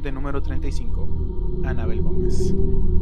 Expediente 0.00 0.18
número 0.18 0.42
35, 0.42 1.62
Anabel 1.66 2.00
Gómez. 2.00 2.54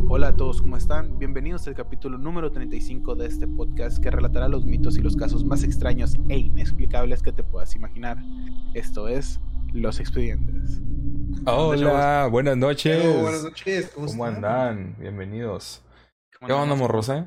Hola 0.09 0.29
a 0.29 0.37
todos, 0.37 0.61
¿cómo 0.61 0.77
están? 0.77 1.17
Bienvenidos 1.17 1.69
al 1.69 1.77
capítulo 1.77 2.19
número 2.19 2.51
35 2.51 3.15
de 3.15 3.27
este 3.27 3.47
podcast 3.47 4.03
que 4.03 4.11
relatará 4.11 4.49
los 4.49 4.67
mitos 4.67 4.99
y 4.99 5.01
los 5.01 5.15
casos 5.15 5.45
más 5.45 5.63
extraños 5.63 6.17
e 6.29 6.39
inexplicables 6.39 7.23
que 7.23 7.31
te 7.31 7.45
puedas 7.45 7.77
imaginar. 7.77 8.19
Esto 8.75 9.07
es 9.07 9.39
Los 9.73 10.01
Expedientes. 10.01 10.83
Hola, 11.47 12.27
buenas 12.33 12.57
noches. 12.57 13.01
Hello, 13.01 13.23
buenas 13.23 13.45
noches, 13.45 13.93
¿cómo, 13.95 14.25
andan? 14.25 14.97
Bienvenidos. 14.99 15.85
¿Cómo 16.37 16.49
¿Qué 16.49 16.53
onda, 16.53 16.63
andamos? 16.65 16.81
morros, 16.81 17.09
eh? 17.11 17.25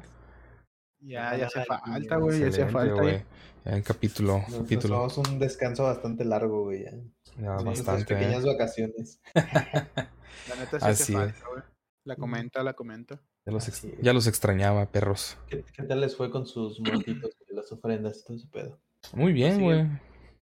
Ya, 1.00 1.38
ya 1.38 1.46
hacía 1.46 1.64
falta, 1.64 2.18
güey, 2.18 2.42
ya 2.42 2.48
hacía 2.50 2.68
falta. 2.68 3.02
güey. 3.02 3.24
Ya. 3.66 3.76
En 3.76 3.84
capítulo, 3.84 4.40
Nos, 4.40 4.50
nos 4.50 4.62
capítulo. 4.64 4.96
tomamos 4.96 5.18
un 5.18 5.40
descanso 5.40 5.84
bastante 5.84 6.26
largo, 6.26 6.64
güey. 6.64 6.84
Ya. 6.84 6.92
Ya 7.40 7.58
Sí, 7.60 7.66
bastante, 7.66 8.06
pequeñas 8.16 8.44
eh. 8.44 8.48
vacaciones. 8.48 9.22
La 9.36 10.56
neta 10.58 10.80
sí 10.80 10.86
Así 10.86 11.14
falta, 11.14 11.46
güey. 11.50 11.64
La 12.04 12.16
comenta, 12.16 12.64
la 12.64 12.74
comenta. 12.74 13.22
Ya 13.46 13.52
los, 13.54 13.68
ex- 13.68 13.78
Así 13.80 13.88
es. 13.94 14.02
ya 14.02 14.14
los 14.14 14.28
extrañaba, 14.28 14.86
perros. 14.92 15.38
¿Qué, 15.48 15.64
qué 15.74 15.84
tal 15.84 16.02
les 16.02 16.16
fue 16.16 16.30
con 16.32 16.46
sus 16.48 16.80
muertitos 16.80 17.32
y 17.50 17.56
las 17.56 17.72
ofrendas 17.72 18.20
y 18.20 18.24
todo 18.26 18.38
ese 18.38 18.48
pedo? 18.48 18.80
Muy 19.14 19.34
bien, 19.34 19.62
güey. 19.62 19.88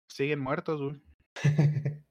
Siguen 0.07 0.39
muertos, 0.39 0.81
güey. 0.81 1.01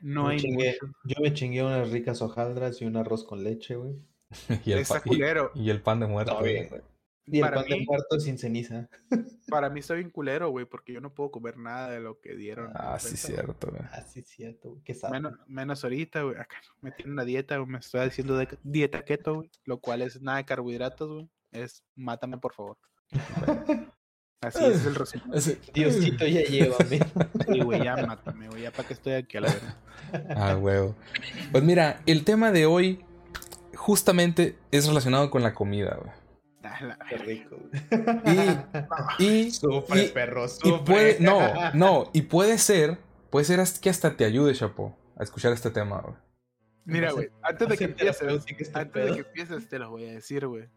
No 0.00 0.24
Me 0.28 0.32
hay 0.34 0.38
chingué-. 0.40 0.78
Yo 1.04 1.16
me 1.20 1.34
chingué 1.34 1.62
unas 1.62 1.90
ricas 1.90 2.22
hojaldras 2.22 2.80
y 2.80 2.86
un 2.86 2.96
arroz 2.96 3.24
con 3.24 3.44
leche, 3.44 3.76
güey. 3.76 3.96
y, 4.64 4.72
el 4.72 4.78
Está 4.78 5.02
pa- 5.02 5.50
y- 5.54 5.68
el 5.70 5.82
pan 5.82 6.00
de 6.00 6.06
muerto. 6.06 6.40
Bien, 6.42 6.68
güey. 6.70 6.80
Y 7.26 7.36
el 7.36 7.42
Para 7.42 7.56
pan 7.60 7.68
de 7.68 7.76
mí- 7.78 7.86
muerto 7.86 8.18
sin 8.18 8.38
ceniza. 8.38 8.88
Para 9.48 9.70
mí 9.70 9.80
está 9.80 9.94
bien 9.94 10.10
culero, 10.10 10.50
güey, 10.50 10.64
porque 10.66 10.92
yo 10.92 11.00
no 11.00 11.12
puedo 11.14 11.30
comer 11.30 11.56
nada 11.58 11.90
de 11.90 12.00
lo 12.00 12.20
que 12.20 12.34
dieron. 12.34 12.70
Ah, 12.74 12.98
sí, 12.98 13.16
cierto, 13.16 13.68
güey. 13.70 13.82
Ah, 13.92 14.02
sí, 14.02 14.22
cierto, 14.22 14.70
güey. 14.70 14.82
Qué 14.82 14.94
sabe. 14.94 15.12
Menos, 15.20 15.38
menos 15.46 15.84
ahorita, 15.84 16.22
güey. 16.22 16.36
Acá 16.36 16.56
me 16.80 16.90
tiene 16.92 17.12
una 17.12 17.24
dieta, 17.24 17.56
güey. 17.58 17.68
Me 17.70 17.78
estoy 17.78 18.00
haciendo 18.00 18.36
de- 18.36 18.58
dieta 18.62 19.04
keto, 19.04 19.34
güey. 19.36 19.50
Lo 19.64 19.78
cual 19.80 20.02
es 20.02 20.20
nada 20.20 20.38
de 20.38 20.44
carbohidratos, 20.44 21.08
güey. 21.08 21.28
Es 21.52 21.84
mátame, 21.94 22.38
por 22.38 22.54
favor. 22.54 22.78
Así 24.42 24.64
es 24.64 24.86
el 24.86 24.94
resumen. 24.94 25.30
Diosito, 25.74 26.26
ya 26.26 26.40
llévame. 26.42 26.98
Sí, 27.46 27.60
güey, 27.60 27.84
ya 27.84 27.96
mátame, 28.06 28.48
güey. 28.48 28.62
Ya 28.62 28.70
para 28.70 28.88
que 28.88 28.94
estoy 28.94 29.12
aquí 29.12 29.36
a 29.36 29.42
la 29.42 29.48
verga. 29.52 29.76
Ah, 30.34 30.56
huevo. 30.56 30.96
Pues 31.52 31.62
mira, 31.62 32.00
el 32.06 32.24
tema 32.24 32.50
de 32.50 32.64
hoy 32.66 33.04
justamente 33.76 34.56
es 34.70 34.86
relacionado 34.86 35.30
con 35.30 35.42
la 35.42 35.52
comida, 35.54 35.98
güey. 36.00 36.10
Qué 37.08 37.16
rico, 37.18 37.56
güey. 37.58 38.04
Y, 39.18 39.24
y, 39.46 39.50
Sufre, 39.50 40.04
y- 40.04 40.08
perro, 40.08 40.44
y 40.44 40.48
sufre. 40.48 40.84
puede, 40.84 41.16
no, 41.20 41.40
no, 41.74 42.10
y 42.12 42.22
puede 42.22 42.58
ser, 42.58 42.98
puede 43.30 43.44
ser 43.44 43.60
que 43.80 43.90
hasta 43.90 44.16
te 44.16 44.24
ayude, 44.24 44.54
Chapo, 44.54 44.96
a 45.16 45.22
escuchar 45.22 45.52
este 45.52 45.70
tema, 45.70 46.00
güey. 46.00 46.14
Mira, 46.84 47.12
güey. 47.12 47.28
Antes 47.42 47.68
de 47.68 47.76
que 47.78 47.84
empieces, 47.84 48.22
antes 48.74 49.06
de 49.06 49.12
que 49.14 49.20
empieces, 49.20 49.68
te 49.68 49.78
lo 49.78 49.90
voy 49.90 50.08
a 50.08 50.12
decir, 50.12 50.46
güey. 50.46 50.68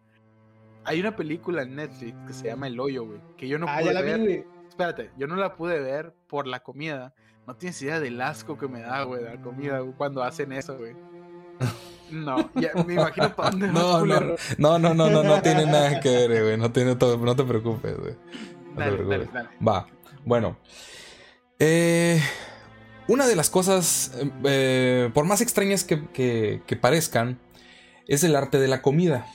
Hay 0.86 1.00
una 1.00 1.16
película 1.16 1.64
en 1.64 1.76
Netflix 1.77 2.16
que 2.27 2.33
se 2.33 2.48
llama 2.48 2.67
El 2.67 2.80
Hoyo, 2.80 3.05
güey. 3.05 3.20
Que 3.38 3.48
yo 3.48 3.58
no 3.58 3.66
Ah, 3.70 3.77
pude 3.80 3.86
ya 3.86 3.93
la 3.93 4.02
ver. 4.02 4.20
vi. 4.20 4.43
Espérate, 4.67 5.11
yo 5.17 5.27
no 5.27 5.36
la 5.38 5.55
pude 5.55 5.80
ver 5.80 6.14
por 6.27 6.45
la 6.45 6.61
comida. 6.61 7.14
No 7.48 7.55
tienes 7.55 7.82
idea 7.82 7.99
del 7.99 8.20
asco 8.22 8.58
que 8.58 8.67
me 8.67 8.82
da, 8.82 9.04
güey, 9.04 9.23
la 9.23 9.42
comida, 9.42 9.80
güey, 9.80 9.93
cuando 9.95 10.23
hacen 10.23 10.52
eso, 10.52 10.77
güey. 10.77 10.93
No, 12.13 12.49
ya 12.55 12.71
me 12.85 12.93
imagino 12.93 13.35
para 13.35 13.49
dónde 13.51 13.67
No, 13.69 14.05
no, 14.05 14.19
no, 14.57 14.79
no, 14.79 14.93
no, 14.93 15.09
no, 15.09 15.23
no 15.23 15.41
tiene 15.41 15.65
nada 15.65 15.99
que 15.99 16.27
ver, 16.27 16.43
güey. 16.43 16.57
No, 16.57 16.71
tiene 16.71 16.95
todo, 16.95 17.17
no 17.17 17.35
te 17.35 17.43
preocupes, 17.43 17.97
güey. 17.97 18.13
No 18.13 18.75
te 18.75 18.79
Dale, 18.79 18.91
dale, 18.91 19.03
preocupes. 19.05 19.33
dale. 19.33 19.49
Va, 19.67 19.87
bueno. 20.25 20.57
Eh, 21.59 22.21
una 23.07 23.27
de 23.27 23.35
las 23.35 23.49
cosas, 23.49 24.11
eh, 24.19 24.29
eh, 24.45 25.09
por 25.13 25.25
más 25.25 25.41
extrañas 25.41 25.83
que, 25.83 26.07
que- 26.09 26.61
que 26.67 26.75
parezcan, 26.75 27.39
es 28.07 28.23
el 28.23 28.35
arte 28.35 28.59
de 28.59 28.67
la 28.67 28.81
comida. 28.81 29.25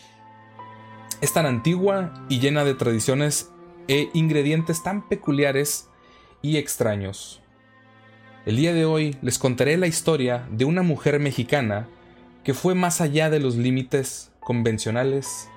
Es 1.21 1.33
tan 1.33 1.47
antigua 1.47 2.25
y 2.29 2.39
llena 2.39 2.65
de 2.65 2.75
tradiciones 2.75 3.51
e 3.89 4.09
ingredientes 4.13 4.83
tan 4.83 5.09
peculiares 5.09 5.89
y 6.43 6.59
extraños. 6.59 7.41
El 8.47 8.57
día 8.57 8.73
de 8.73 8.85
hoy 8.85 9.17
les 9.23 9.39
contaré 9.39 9.77
la 9.77 9.87
historia 9.87 10.47
de 10.51 10.65
una 10.65 10.83
mujer 10.83 11.19
mexicana 11.19 11.89
que 12.49 12.55
fue 12.55 12.75
más 12.75 13.03
allá 13.03 13.29
de 13.29 13.41
los 13.41 13.57
límites 13.57 14.33
convencionales 14.41 15.51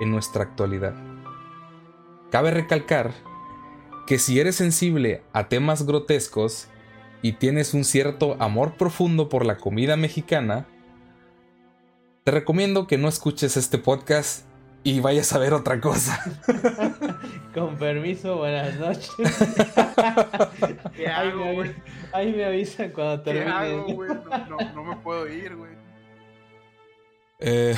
en 0.00 0.10
nuestra 0.10 0.44
actualidad. 0.44 0.94
Cabe 2.30 2.50
recalcar 2.52 3.12
que 4.06 4.18
si 4.18 4.40
eres 4.40 4.56
sensible 4.56 5.22
a 5.34 5.48
temas 5.48 5.84
grotescos 5.84 6.68
y 7.20 7.32
tienes 7.32 7.74
un 7.74 7.84
cierto 7.84 8.34
amor 8.40 8.78
profundo 8.78 9.28
por 9.28 9.44
la 9.44 9.58
comida 9.58 9.98
mexicana, 9.98 10.64
te 12.24 12.30
recomiendo 12.30 12.86
que 12.86 12.96
no 12.96 13.08
escuches 13.10 13.58
este 13.58 13.76
podcast 13.76 14.46
y 14.84 15.00
vayas 15.00 15.30
a 15.34 15.38
ver 15.38 15.52
otra 15.52 15.82
cosa. 15.82 16.18
Con 17.54 17.76
permiso, 17.76 18.38
buenas 18.38 18.74
noches. 18.80 19.10
¿Qué 20.96 21.08
Ahí 21.08 21.28
hago, 21.28 21.44
me, 21.44 21.54
güey? 21.56 21.68
avi- 21.68 21.74
ahí 22.14 22.32
me 22.32 22.44
avisan 22.46 22.88
cuando 22.92 23.22
¿Qué 23.22 23.32
termine. 23.34 23.50
hago, 23.54 23.84
güey? 23.92 24.08
No, 24.08 24.38
no, 24.48 24.72
no 24.76 24.84
me 24.84 24.96
puedo 24.96 25.28
ir, 25.28 25.54
güey. 25.54 25.76
Eh, 27.40 27.74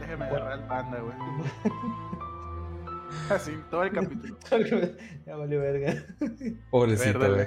Déjame 0.00 0.24
agarrar 0.26 0.58
el 0.60 0.64
panda, 0.66 1.00
güey. 1.00 1.14
Así, 3.30 3.52
todo 3.70 3.82
el 3.82 3.92
capítulo. 3.92 4.36
ya 5.26 5.36
valió 5.36 5.60
verga. 5.60 6.04
pobrecito, 6.70 7.18
Dale, 7.18 7.34
güey. 7.34 7.46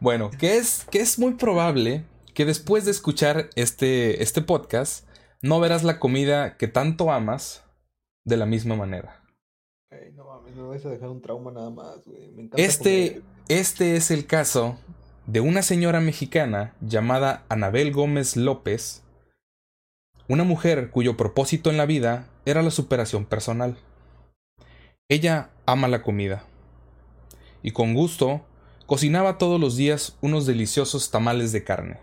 Bueno, 0.00 0.30
que 0.30 0.56
es, 0.56 0.86
que 0.90 1.00
es 1.00 1.18
muy 1.18 1.34
probable 1.34 2.04
que 2.34 2.44
después 2.44 2.84
de 2.84 2.90
escuchar 2.92 3.50
este, 3.54 4.22
este 4.22 4.40
podcast, 4.40 5.06
no 5.42 5.60
verás 5.60 5.84
la 5.84 5.98
comida 5.98 6.56
que 6.56 6.68
tanto 6.68 7.12
amas 7.12 7.64
de 8.24 8.36
la 8.36 8.46
misma 8.46 8.76
manera. 8.76 9.16
No 10.14 10.24
mames, 10.24 10.54
me 10.54 10.62
vas 10.62 10.84
a 10.86 10.90
dejar 10.90 11.08
un 11.08 11.20
trauma 11.20 11.50
nada 11.50 11.70
más, 11.70 12.04
güey. 12.06 12.30
Me 12.32 12.42
encanta 12.42 12.62
Este, 12.62 13.20
comer. 13.20 13.24
este 13.48 13.96
es 13.96 14.10
el 14.10 14.26
caso 14.26 14.78
de 15.26 15.40
una 15.40 15.62
señora 15.62 16.00
mexicana 16.00 16.74
llamada 16.80 17.44
Anabel 17.48 17.92
Gómez 17.92 18.36
López, 18.36 19.02
una 20.30 20.44
mujer 20.44 20.90
cuyo 20.90 21.16
propósito 21.16 21.70
en 21.70 21.76
la 21.76 21.86
vida 21.86 22.28
era 22.46 22.62
la 22.62 22.70
superación 22.70 23.24
personal. 23.26 23.76
Ella 25.08 25.50
ama 25.66 25.88
la 25.88 26.02
comida 26.02 26.44
y 27.62 27.72
con 27.72 27.94
gusto 27.94 28.46
cocinaba 28.86 29.38
todos 29.38 29.60
los 29.60 29.76
días 29.76 30.16
unos 30.20 30.46
deliciosos 30.46 31.10
tamales 31.10 31.50
de 31.52 31.64
carne, 31.64 31.98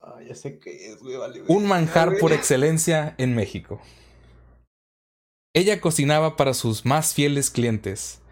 Ah, 0.00 0.18
ya 0.26 0.34
sé 0.34 0.58
qué 0.58 0.90
es, 0.90 0.98
güey, 1.02 1.16
vale. 1.16 1.40
verga, 1.42 1.54
un 1.54 1.66
manjar 1.66 2.08
güey. 2.08 2.20
por 2.20 2.32
excelencia 2.32 3.14
en 3.18 3.34
México. 3.34 3.80
Ella 5.54 5.80
cocinaba 5.80 6.36
para 6.36 6.54
sus 6.54 6.84
más 6.86 7.12
fieles 7.14 7.50
clientes, 7.50 8.22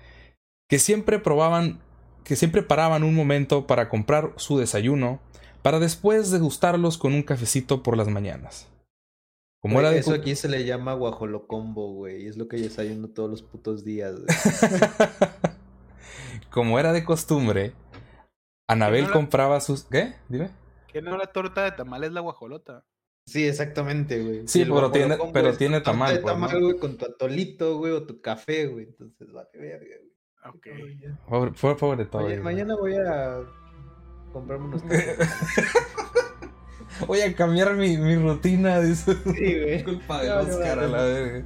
que 0.68 0.78
siempre 0.78 1.18
probaban, 1.18 1.80
que 2.24 2.34
siempre 2.34 2.62
paraban 2.62 3.04
un 3.04 3.14
momento 3.14 3.66
para 3.66 3.88
comprar 3.90 4.32
su 4.36 4.58
desayuno, 4.58 5.20
para 5.62 5.78
después 5.78 6.30
degustarlos 6.30 6.98
con 6.98 7.14
un 7.14 7.22
cafecito 7.22 7.82
por 7.82 7.96
las 7.96 8.08
mañanas. 8.08 8.66
Como 9.62 9.78
era 9.80 9.90
de 9.90 9.98
Eso 9.98 10.14
aquí 10.14 10.36
se 10.36 10.48
le 10.48 10.64
llama 10.64 10.94
guajolocombo, 10.94 11.92
güey. 11.92 12.22
y 12.24 12.28
Es 12.28 12.38
lo 12.38 12.48
que 12.48 12.56
yo 12.58 12.64
desayuno 12.64 13.08
todos 13.08 13.28
los 13.28 13.42
putos 13.42 13.84
días, 13.84 14.14
güey. 14.16 14.26
Como 16.50 16.78
era 16.78 16.92
de 16.92 17.04
costumbre, 17.04 17.72
Anabel 18.68 19.02
no 19.02 19.08
la- 19.08 19.14
compraba 19.14 19.60
sus 19.60 19.84
¿Qué? 19.84 20.14
Dime. 20.28 20.50
Que 20.88 21.02
no 21.02 21.16
la 21.16 21.26
torta 21.26 21.64
de 21.64 21.72
tamal 21.72 22.02
es 22.04 22.12
la 22.12 22.20
guajolota. 22.20 22.84
Sí, 23.26 23.46
exactamente, 23.46 24.22
güey. 24.24 24.48
Sí, 24.48 24.64
pero 24.64 24.90
tiene- 24.90 25.16
pero 25.32 25.56
tiene 25.56 25.80
tamal, 25.80 26.14
de 26.14 26.20
pues, 26.20 26.32
tamal, 26.34 26.60
güey, 26.60 26.78
con 26.78 26.96
tu 26.96 27.04
atolito, 27.04 27.76
güey, 27.78 27.92
o 27.92 28.04
tu 28.04 28.20
café, 28.20 28.66
güey. 28.66 28.86
Entonces, 28.86 29.30
vale, 29.30 29.50
verga, 29.54 29.96
güey. 30.00 30.56
Ok. 30.56 30.66
Pobre, 31.28 31.52
pobre, 31.52 31.76
pobre 31.76 32.04
todo, 32.06 32.22
güey. 32.22 32.40
mañana 32.40 32.74
voy 32.76 32.94
a 32.94 33.40
comprarme 34.32 34.66
unos 34.66 34.82
tacos. 34.82 35.28
Voy 37.06 37.20
a 37.22 37.34
cambiar 37.34 37.74
mi, 37.74 37.96
mi 37.96 38.16
rutina. 38.16 38.80
Dice. 38.80 39.14
Sí, 39.24 39.60
güey. 39.60 39.84
Culpa 39.84 40.20
de 40.22 40.28
No, 40.28 40.42
no, 40.42 40.48
Oscar, 40.48 40.76
no, 40.78 40.82
a 40.82 40.86
no. 40.86 40.96
la 40.96 41.02
verga. 41.04 41.44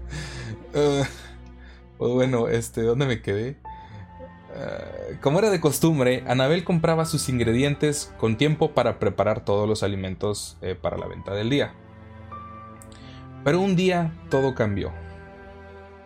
Eh, 0.74 1.04
pues 1.98 2.12
bueno, 2.12 2.48
este, 2.48 2.82
¿dónde 2.82 3.06
me 3.06 3.22
quedé? 3.22 3.56
Eh, 4.56 5.18
como 5.20 5.38
era 5.38 5.50
de 5.50 5.60
costumbre, 5.60 6.24
Anabel 6.26 6.64
compraba 6.64 7.04
sus 7.06 7.28
ingredientes 7.28 8.12
con 8.18 8.36
tiempo 8.36 8.72
para 8.72 8.98
preparar 8.98 9.44
todos 9.44 9.68
los 9.68 9.82
alimentos 9.82 10.56
eh, 10.62 10.74
para 10.80 10.96
la 10.98 11.06
venta 11.06 11.34
del 11.34 11.50
día. 11.50 11.72
Pero 13.44 13.60
un 13.60 13.76
día 13.76 14.12
todo 14.30 14.54
cambió. 14.54 14.92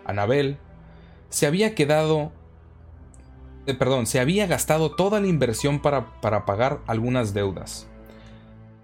Anabel 0.04 0.58
se 1.31 1.46
había 1.46 1.74
quedado. 1.74 2.32
Eh, 3.69 3.75
perdón, 3.75 4.06
se 4.06 4.19
había 4.19 4.47
gastado 4.47 4.97
toda 4.97 5.20
la 5.20 5.26
inversión 5.26 5.81
para, 5.81 6.20
para 6.23 6.47
pagar 6.47 6.81
algunas 6.87 7.35
deudas. 7.35 7.87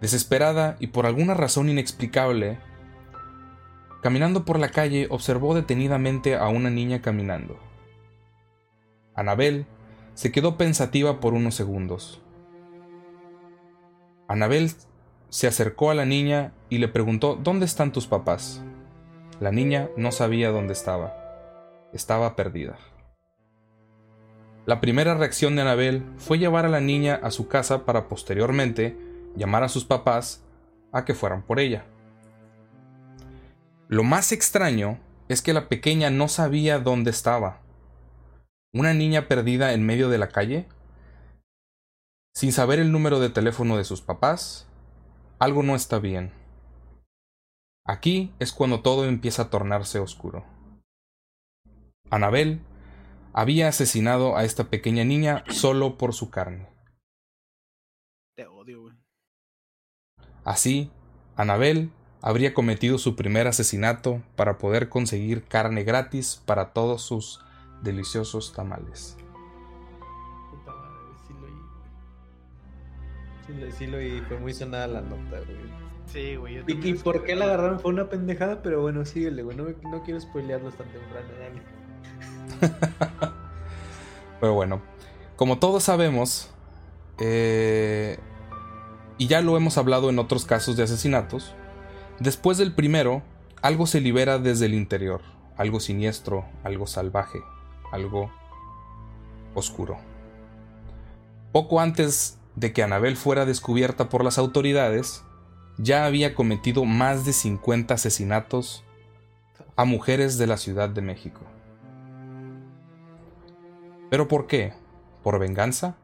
Desesperada 0.02 0.76
y 0.78 0.88
por 0.88 1.06
alguna 1.06 1.32
razón 1.32 1.70
inexplicable, 1.70 2.58
caminando 4.02 4.44
por 4.44 4.58
la 4.58 4.68
calle 4.68 5.06
observó 5.08 5.54
detenidamente 5.54 6.36
a 6.36 6.48
una 6.48 6.68
niña 6.68 7.00
caminando. 7.00 7.58
Anabel 9.14 9.64
se 10.12 10.30
quedó 10.30 10.58
pensativa 10.58 11.18
por 11.18 11.32
unos 11.32 11.54
segundos. 11.54 12.20
Anabel 14.28 14.70
se 15.30 15.46
acercó 15.46 15.90
a 15.90 15.94
la 15.94 16.04
niña 16.04 16.52
y 16.68 16.76
le 16.76 16.88
preguntó 16.88 17.36
¿Dónde 17.42 17.64
están 17.64 17.90
tus 17.90 18.06
papás? 18.06 18.62
La 19.40 19.50
niña 19.50 19.88
no 19.96 20.12
sabía 20.12 20.50
dónde 20.50 20.74
estaba. 20.74 21.14
Estaba 21.94 22.36
perdida. 22.36 22.76
La 24.66 24.80
primera 24.80 25.14
reacción 25.14 25.56
de 25.56 25.62
Anabel 25.62 26.06
fue 26.16 26.38
llevar 26.38 26.64
a 26.64 26.70
la 26.70 26.80
niña 26.80 27.20
a 27.22 27.30
su 27.30 27.48
casa 27.48 27.84
para 27.84 28.08
posteriormente 28.08 28.96
llamar 29.36 29.62
a 29.62 29.68
sus 29.68 29.84
papás 29.84 30.42
a 30.90 31.04
que 31.04 31.14
fueran 31.14 31.42
por 31.42 31.60
ella. 31.60 31.84
Lo 33.88 34.04
más 34.04 34.32
extraño 34.32 34.98
es 35.28 35.42
que 35.42 35.52
la 35.52 35.68
pequeña 35.68 36.08
no 36.08 36.28
sabía 36.28 36.78
dónde 36.78 37.10
estaba. 37.10 37.60
Una 38.72 38.94
niña 38.94 39.28
perdida 39.28 39.74
en 39.74 39.84
medio 39.84 40.08
de 40.08 40.18
la 40.18 40.28
calle, 40.28 40.66
sin 42.34 42.50
saber 42.50 42.78
el 42.78 42.90
número 42.90 43.20
de 43.20 43.28
teléfono 43.28 43.76
de 43.76 43.84
sus 43.84 44.00
papás, 44.00 44.66
algo 45.38 45.62
no 45.62 45.76
está 45.76 45.98
bien. 45.98 46.32
Aquí 47.86 48.32
es 48.38 48.52
cuando 48.52 48.80
todo 48.80 49.04
empieza 49.04 49.42
a 49.42 49.50
tornarse 49.50 49.98
oscuro. 49.98 50.44
Anabel 52.10 52.62
había 53.34 53.68
asesinado 53.68 54.36
a 54.36 54.44
esta 54.44 54.64
pequeña 54.70 55.04
niña 55.04 55.44
solo 55.50 55.98
por 55.98 56.14
su 56.14 56.30
carne. 56.30 56.68
Te 58.36 58.46
odio, 58.46 58.82
güey. 58.82 58.94
Así, 60.44 60.90
Anabel 61.36 61.90
habría 62.22 62.54
cometido 62.54 62.96
su 62.98 63.16
primer 63.16 63.46
asesinato 63.46 64.22
para 64.36 64.56
poder 64.58 64.88
conseguir 64.88 65.44
carne 65.44 65.82
gratis 65.84 66.40
para 66.46 66.72
todos 66.72 67.02
sus 67.02 67.44
deliciosos 67.82 68.52
tamales. 68.54 69.16
Puta 70.50 70.72
madre, 70.72 71.16
sí 71.26 71.34
lo 71.34 71.46
oí. 71.46 71.52
Sí 73.46 73.52
lo, 73.54 73.72
sí 73.72 73.86
lo 73.86 73.96
oí, 73.98 74.20
fue 74.28 74.38
muy 74.38 74.54
sonada 74.54 74.86
la 74.86 75.00
nota, 75.02 75.40
güey. 75.40 75.84
Sí, 76.06 76.36
güey. 76.36 76.54
yo 76.56 76.62
¿Y, 76.66 76.94
por 76.94 77.24
qué 77.24 77.34
la 77.34 77.46
la- 77.46 77.54
agarraron? 77.54 77.80
Fue 77.80 77.90
una 77.90 78.08
pendejada, 78.08 78.62
pero 78.62 78.80
bueno, 78.82 79.04
síguele, 79.04 79.42
güey. 79.42 79.56
No, 79.56 79.64
no 79.90 80.02
quiero 80.02 80.20
spoilearlos 80.20 80.76
tan 80.76 80.88
temprano, 80.92 81.28
dale. 81.38 81.83
Pero 84.40 84.54
bueno, 84.54 84.82
como 85.36 85.58
todos 85.58 85.84
sabemos, 85.84 86.50
eh, 87.18 88.18
y 89.18 89.26
ya 89.26 89.40
lo 89.40 89.56
hemos 89.56 89.78
hablado 89.78 90.10
en 90.10 90.18
otros 90.18 90.44
casos 90.44 90.76
de 90.76 90.82
asesinatos, 90.82 91.54
después 92.20 92.58
del 92.58 92.74
primero, 92.74 93.22
algo 93.62 93.86
se 93.86 94.00
libera 94.00 94.38
desde 94.38 94.66
el 94.66 94.74
interior, 94.74 95.22
algo 95.56 95.80
siniestro, 95.80 96.44
algo 96.62 96.86
salvaje, 96.86 97.40
algo 97.92 98.30
oscuro. 99.54 99.96
Poco 101.52 101.80
antes 101.80 102.38
de 102.56 102.72
que 102.72 102.82
Anabel 102.82 103.16
fuera 103.16 103.46
descubierta 103.46 104.08
por 104.08 104.24
las 104.24 104.38
autoridades, 104.38 105.22
ya 105.78 106.04
había 106.04 106.34
cometido 106.34 106.84
más 106.84 107.24
de 107.24 107.32
50 107.32 107.94
asesinatos 107.94 108.84
a 109.76 109.84
mujeres 109.84 110.38
de 110.38 110.46
la 110.46 110.56
Ciudad 110.56 110.88
de 110.88 111.02
México. 111.02 111.40
¿Pero 114.14 114.28
por 114.28 114.46
qué? 114.46 114.72
¿Por 115.24 115.40
venganza? 115.40 115.96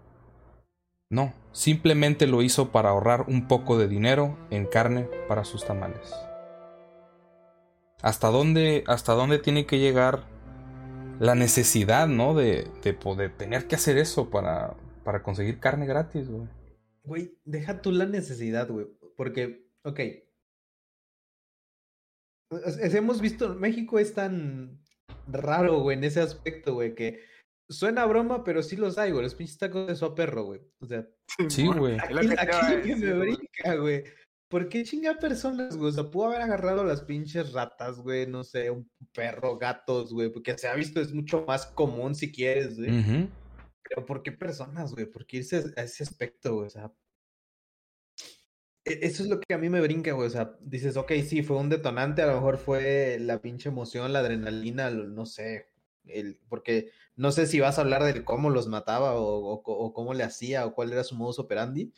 No, 1.10 1.32
simplemente 1.52 2.26
lo 2.26 2.42
hizo 2.42 2.72
para 2.72 2.88
ahorrar 2.88 3.26
un 3.28 3.46
poco 3.46 3.78
de 3.78 3.86
dinero 3.86 4.36
en 4.50 4.66
carne 4.66 5.08
para 5.28 5.44
sus 5.44 5.64
tamales. 5.64 6.12
¿Hasta 8.02 8.26
dónde, 8.26 8.82
hasta 8.88 9.12
dónde 9.12 9.38
tiene 9.38 9.64
que 9.64 9.78
llegar 9.78 10.24
la 11.20 11.36
necesidad, 11.36 12.08
¿no? 12.08 12.34
De, 12.34 12.66
de 12.82 12.94
poder 12.94 13.36
tener 13.36 13.68
que 13.68 13.76
hacer 13.76 13.96
eso 13.96 14.28
para, 14.28 14.74
para 15.04 15.22
conseguir 15.22 15.60
carne 15.60 15.86
gratis, 15.86 16.28
güey. 16.28 16.48
Güey, 17.04 17.38
deja 17.44 17.80
tú 17.80 17.92
la 17.92 18.06
necesidad, 18.06 18.68
güey. 18.68 18.88
Porque, 19.16 19.68
ok. 19.84 20.00
Hemos 22.50 23.20
visto, 23.20 23.54
México 23.54 24.00
es 24.00 24.14
tan 24.14 24.82
raro, 25.28 25.78
güey, 25.78 25.96
en 25.96 26.02
ese 26.02 26.20
aspecto, 26.20 26.74
güey, 26.74 26.96
que 26.96 27.30
suena 27.70 28.02
a 28.02 28.06
broma, 28.06 28.44
pero 28.44 28.62
sí 28.62 28.76
los 28.76 28.98
hay, 28.98 29.10
güey. 29.12 29.22
Los 29.22 29.34
pinches 29.34 29.56
tacos 29.58 29.86
de 29.86 29.94
su 29.96 30.04
a 30.04 30.14
perro, 30.14 30.44
güey. 30.44 30.60
O 30.80 30.86
sea, 30.86 31.08
Sí, 31.48 31.66
güey. 31.66 31.96
Es 31.96 32.02
aquí, 32.02 32.14
lo 32.14 32.20
que 32.20 32.38
aquí 32.40 32.88
lo 32.90 32.96
me 32.98 33.12
brinca, 33.14 33.74
güey. 33.76 34.04
¿Por 34.48 34.68
qué 34.68 34.82
chinga 34.82 35.14
personas, 35.18 35.76
güey? 35.76 35.90
O 35.90 35.92
sea, 35.92 36.10
pudo 36.10 36.26
haber 36.26 36.42
agarrado 36.42 36.82
las 36.84 37.02
pinches 37.02 37.52
ratas, 37.52 37.98
güey, 38.00 38.26
no 38.26 38.42
sé, 38.42 38.68
un 38.68 38.90
perro, 39.14 39.56
gatos, 39.56 40.12
güey, 40.12 40.28
porque 40.32 40.58
se 40.58 40.66
ha 40.66 40.74
visto, 40.74 41.00
es 41.00 41.12
mucho 41.14 41.44
más 41.46 41.66
común 41.66 42.16
si 42.16 42.32
quieres, 42.32 42.76
güey. 42.76 42.90
Pero 43.88 44.04
¿por 44.04 44.22
qué 44.24 44.32
personas, 44.32 44.92
güey? 44.92 45.06
¿Por 45.06 45.24
qué 45.24 45.38
irse 45.38 45.62
a 45.76 45.82
ese 45.82 46.02
aspecto, 46.02 46.54
güey? 46.56 46.66
O 46.66 46.70
sea, 46.70 46.92
e- 48.84 48.98
eso 49.02 49.22
es 49.22 49.28
lo 49.28 49.38
que 49.40 49.54
a 49.54 49.58
mí 49.58 49.68
me 49.68 49.80
brinca, 49.80 50.12
güey. 50.12 50.26
O 50.26 50.30
sea, 50.30 50.56
dices, 50.60 50.96
ok, 50.96 51.12
sí, 51.24 51.42
fue 51.44 51.56
un 51.56 51.68
detonante, 51.68 52.22
a 52.22 52.26
lo 52.26 52.34
mejor 52.34 52.58
fue 52.58 53.18
la 53.20 53.40
pinche 53.40 53.68
emoción, 53.68 54.12
la 54.12 54.18
adrenalina, 54.18 54.90
lo- 54.90 55.06
no 55.08 55.26
sé. 55.26 55.69
Porque 56.48 56.90
no 57.16 57.32
sé 57.32 57.46
si 57.46 57.60
vas 57.60 57.78
a 57.78 57.82
hablar 57.82 58.04
de 58.04 58.24
cómo 58.24 58.50
los 58.50 58.68
mataba 58.68 59.14
o 59.16 59.92
cómo 59.94 60.14
le 60.14 60.24
hacía 60.24 60.66
o 60.66 60.74
cuál 60.74 60.92
era 60.92 61.04
su 61.04 61.14
modus 61.16 61.38
operandi, 61.38 61.92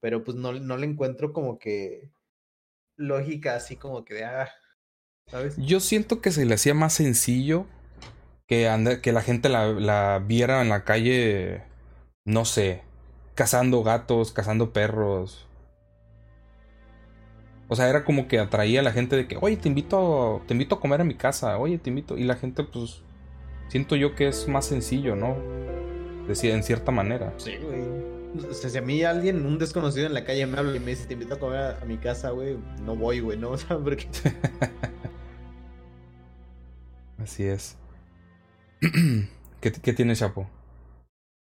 pero 0.00 0.24
pues 0.24 0.36
no, 0.36 0.52
no 0.52 0.76
le 0.76 0.86
encuentro 0.86 1.32
como 1.32 1.58
que 1.58 2.12
lógica 2.96 3.56
así 3.56 3.76
como 3.76 4.04
que 4.04 4.14
de, 4.14 4.24
ah, 4.24 4.50
¿sabes? 5.28 5.56
Yo 5.56 5.80
siento 5.80 6.20
que 6.20 6.30
se 6.32 6.44
le 6.44 6.54
hacía 6.54 6.74
más 6.74 6.94
sencillo 6.94 7.66
que, 8.48 8.68
anda- 8.68 9.00
que 9.02 9.12
la 9.12 9.22
gente 9.22 9.48
la, 9.48 9.68
la 9.68 10.22
viera 10.26 10.62
en 10.62 10.68
la 10.70 10.84
calle, 10.84 11.62
no 12.24 12.44
sé, 12.44 12.82
cazando 13.34 13.82
gatos, 13.84 14.32
cazando 14.32 14.72
perros. 14.72 15.46
O 17.68 17.74
sea, 17.76 17.88
era 17.88 18.04
como 18.04 18.28
que 18.28 18.38
atraía 18.38 18.80
a 18.80 18.82
la 18.82 18.92
gente 18.92 19.16
de 19.16 19.26
que, 19.26 19.38
oye, 19.40 19.56
te 19.56 19.68
invito, 19.68 20.42
te 20.46 20.54
invito 20.54 20.76
a 20.76 20.80
comer 20.80 21.00
a 21.00 21.04
mi 21.04 21.14
casa, 21.14 21.58
oye, 21.58 21.78
te 21.78 21.90
invito. 21.90 22.16
Y 22.16 22.24
la 22.24 22.36
gente, 22.36 22.62
pues, 22.64 23.02
siento 23.68 23.96
yo 23.96 24.14
que 24.14 24.28
es 24.28 24.48
más 24.48 24.66
sencillo, 24.66 25.16
¿no? 25.16 25.36
Decía, 26.26 26.54
en 26.54 26.62
cierta 26.62 26.92
manera. 26.92 27.32
Sí, 27.38 27.56
güey. 27.56 27.82
O 28.50 28.54
sea, 28.54 28.68
si 28.68 28.78
a 28.78 28.82
mí 28.82 29.02
alguien, 29.02 29.46
un 29.46 29.58
desconocido 29.58 30.06
en 30.06 30.14
la 30.14 30.24
calle 30.24 30.46
me 30.46 30.58
habla 30.58 30.76
y 30.76 30.80
me 30.80 30.90
dice, 30.90 31.06
te 31.06 31.14
invito 31.14 31.34
a 31.34 31.38
comer 31.38 31.58
a, 31.58 31.78
a 31.80 31.84
mi 31.84 31.96
casa, 31.96 32.30
güey, 32.30 32.58
no 32.82 32.96
voy, 32.96 33.20
güey, 33.20 33.38
¿no? 33.38 33.50
O 33.52 33.58
sea, 33.58 33.78
porque... 33.78 34.08
Así 37.18 37.44
es. 37.44 37.78
¿Qué, 39.60 39.72
qué 39.72 39.92
tiene 39.92 40.14
Chapo? 40.14 40.48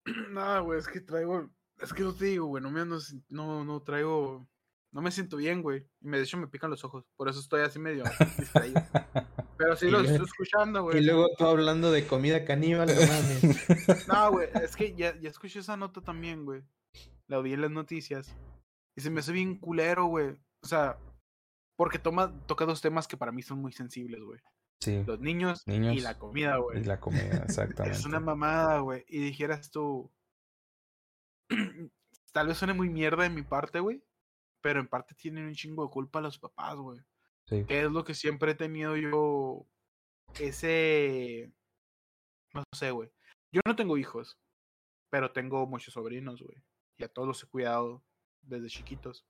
No, 0.29 0.63
güey, 0.65 0.79
es 0.79 0.87
que 0.87 0.99
traigo. 1.01 1.49
Es 1.79 1.93
que 1.93 2.03
no 2.03 2.13
te 2.13 2.25
digo, 2.25 2.45
güey, 2.47 2.61
no 2.61 2.69
me 2.71 2.81
ando. 2.81 2.99
No, 3.29 3.63
no 3.63 3.81
traigo. 3.81 4.47
No 4.95 5.01
me 5.01 5.11
siento 5.11 5.35
bien, 5.35 5.61
güey. 5.61 5.85
Y 5.99 6.07
me, 6.07 6.17
de 6.17 6.23
hecho 6.23 6.37
me 6.37 6.47
pican 6.47 6.69
los 6.69 6.85
ojos. 6.85 7.03
Por 7.17 7.27
eso 7.27 7.41
estoy 7.41 7.61
así 7.63 7.79
medio 7.79 8.05
distraído. 8.39 8.81
Pero 9.57 9.75
sí 9.75 9.87
Y 9.87 9.91
lo 9.91 9.99
luego- 9.99 10.13
estoy 10.13 10.25
escuchando, 10.25 10.83
güey. 10.83 10.99
Y 10.99 11.01
luego 11.05 11.27
tú 11.37 11.45
hablando 11.45 11.91
de 11.91 12.07
comida 12.07 12.45
caníbal, 12.45 12.87
no 12.87 13.01
mames. 13.01 14.07
No, 14.07 14.31
güey, 14.31 14.47
es 14.63 14.75
que 14.77 14.95
ya, 14.95 15.13
ya 15.19 15.29
escuché 15.29 15.59
esa 15.59 15.75
nota 15.75 15.99
también, 16.01 16.45
güey. 16.45 16.63
La 17.27 17.39
vi 17.39 17.51
en 17.53 17.61
las 17.61 17.71
noticias. 17.71 18.35
Y 18.97 19.01
se 19.01 19.09
me 19.09 19.19
hace 19.19 19.33
bien 19.33 19.57
culero, 19.59 20.05
güey. 20.05 20.29
O 20.63 20.67
sea, 20.67 20.97
porque 21.77 21.99
toma, 21.99 22.31
toca 22.47 22.65
dos 22.65 22.81
temas 22.81 23.05
que 23.07 23.17
para 23.17 23.33
mí 23.33 23.41
son 23.41 23.59
muy 23.59 23.73
sensibles, 23.73 24.21
güey. 24.23 24.39
Sí, 24.79 25.03
Los 25.05 25.19
niños, 25.19 25.61
y 25.65 25.71
Niños 25.71 26.03
la 26.03 26.17
comida, 26.17 26.55
güey. 26.57 26.79
y 26.79 26.83
la 26.85 26.99
comida, 27.01 27.43
exactamente. 27.45 27.97
Es 27.97 28.05
una 28.05 28.21
mamada, 28.21 28.79
güey. 28.79 29.03
Y 29.09 29.19
dijeras 29.19 29.71
tú. 29.71 30.09
Tal 32.31 32.47
vez 32.47 32.57
suene 32.57 32.73
muy 32.73 32.89
mierda 32.89 33.23
de 33.23 33.29
mi 33.29 33.41
parte, 33.41 33.79
güey. 33.81 34.01
Pero 34.65 34.79
en 34.79 34.87
parte 34.87 35.13
tienen 35.13 35.45
un 35.45 35.53
chingo 35.53 35.85
de 35.85 35.91
culpa 35.91 36.19
los 36.21 36.39
papás, 36.39 36.75
güey. 36.75 36.99
Sí. 37.45 37.63
Que 37.67 37.81
es 37.81 37.91
lo 37.91 38.03
que 38.03 38.15
siempre 38.15 38.53
he 38.53 38.55
tenido 38.55 38.97
yo. 38.97 39.67
Ese. 40.39 41.53
No 42.51 42.63
sé, 42.75 42.89
güey. 42.89 43.11
Yo 43.51 43.61
no 43.63 43.75
tengo 43.75 43.95
hijos. 43.95 44.39
Pero 45.11 45.31
tengo 45.31 45.67
muchos 45.67 45.93
sobrinos, 45.93 46.41
güey. 46.41 46.63
Y 46.97 47.03
a 47.03 47.09
todos 47.09 47.27
los 47.27 47.43
he 47.43 47.47
cuidado 47.47 48.03
desde 48.41 48.69
chiquitos. 48.69 49.27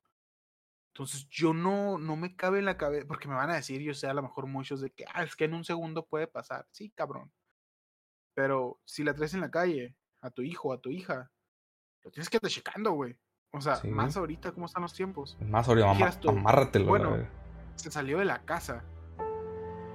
Entonces 0.94 1.28
yo 1.28 1.52
no, 1.52 1.98
no 1.98 2.16
me 2.16 2.34
cabe 2.34 2.60
en 2.60 2.64
la 2.64 2.78
cabeza. 2.78 3.06
Porque 3.06 3.28
me 3.28 3.34
van 3.34 3.50
a 3.50 3.56
decir, 3.56 3.82
yo 3.82 3.92
sé, 3.92 4.06
a 4.06 4.14
lo 4.14 4.22
mejor 4.22 4.46
muchos 4.46 4.80
de 4.80 4.90
que, 4.90 5.04
ah, 5.12 5.22
es 5.22 5.36
que 5.36 5.44
en 5.44 5.52
un 5.52 5.64
segundo 5.64 6.06
puede 6.06 6.28
pasar. 6.28 6.66
Sí, 6.70 6.88
cabrón. 6.92 7.30
Pero 8.32 8.80
si 8.86 9.04
la 9.04 9.12
traes 9.12 9.34
en 9.34 9.42
la 9.42 9.50
calle, 9.50 9.98
a 10.22 10.30
tu 10.30 10.40
hijo, 10.40 10.72
a 10.72 10.80
tu 10.80 10.88
hija, 10.88 11.30
lo 12.04 12.10
tienes 12.10 12.30
que 12.30 12.38
estar 12.38 12.50
checando, 12.50 12.92
güey. 12.92 13.18
O 13.56 13.60
sea, 13.60 13.76
Sí. 13.76 13.88
más 13.88 14.16
ahorita, 14.16 14.52
¿cómo 14.52 14.66
están 14.66 14.82
los 14.82 14.92
tiempos? 14.92 15.36
Más 15.40 15.68
ahorita, 15.68 16.10
tú, 16.20 16.30
amárratelo. 16.30 16.86
bueno. 16.86 17.16
Se 17.76 17.90
salió 17.90 18.18
de 18.18 18.24
la 18.24 18.38
casa. 18.40 18.82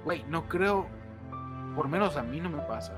Güey, 0.04 0.24
no 0.28 0.48
creo. 0.48 0.86
Por 1.76 1.88
menos 1.88 2.16
a 2.16 2.22
mí 2.22 2.40
no 2.40 2.50
me 2.50 2.58
pasa. 2.62 2.92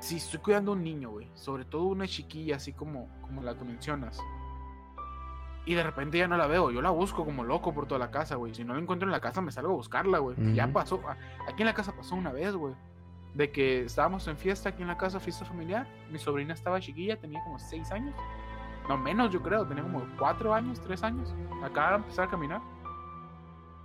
Si 0.00 0.16
estoy 0.16 0.40
cuidando 0.40 0.72
a 0.72 0.74
un 0.74 0.84
niño, 0.84 1.10
güey, 1.10 1.28
sobre 1.34 1.64
todo 1.64 1.84
una 1.84 2.06
chiquilla 2.06 2.56
así 2.56 2.72
como, 2.72 3.08
como 3.22 3.42
la 3.42 3.56
que 3.56 3.64
mencionas. 3.64 4.20
Y 5.64 5.74
de 5.74 5.82
repente 5.82 6.18
ya 6.18 6.28
no 6.28 6.36
la 6.36 6.46
veo, 6.46 6.70
yo 6.70 6.80
la 6.80 6.90
busco 6.90 7.24
como 7.24 7.42
loco 7.42 7.74
por 7.74 7.86
toda 7.88 7.98
la 7.98 8.10
casa, 8.10 8.36
güey. 8.36 8.54
Si 8.54 8.62
no 8.62 8.74
la 8.74 8.80
encuentro 8.80 9.08
en 9.08 9.12
la 9.12 9.20
casa, 9.20 9.40
me 9.40 9.50
salgo 9.50 9.72
a 9.72 9.74
buscarla, 9.76 10.18
güey. 10.18 10.36
Ya 10.54 10.68
pasó. 10.68 11.00
a- 11.08 11.16
Aquí 11.50 11.62
en 11.62 11.66
la 11.66 11.74
casa 11.74 11.92
pasó 11.96 12.14
una 12.14 12.30
vez, 12.30 12.54
güey. 12.54 12.74
De 13.34 13.50
que 13.50 13.84
estábamos 13.84 14.28
en 14.28 14.36
fiesta 14.36 14.68
aquí 14.68 14.82
en 14.82 14.88
la 14.88 14.96
casa, 14.96 15.18
fiesta 15.18 15.44
familiar. 15.44 15.88
Mi 16.10 16.18
sobrina 16.18 16.54
estaba 16.54 16.78
chiquilla, 16.80 17.18
tenía 17.18 17.42
como 17.42 17.58
6 17.58 17.90
años. 17.90 18.14
No, 18.88 18.96
menos 18.96 19.30
yo 19.32 19.42
creo, 19.42 19.66
tenía 19.66 19.82
como 19.82 20.06
cuatro 20.18 20.54
años, 20.54 20.80
tres 20.80 21.02
años. 21.02 21.34
Acaba 21.62 21.90
de 21.90 21.96
empezar 21.96 22.28
a 22.28 22.30
caminar. 22.30 22.62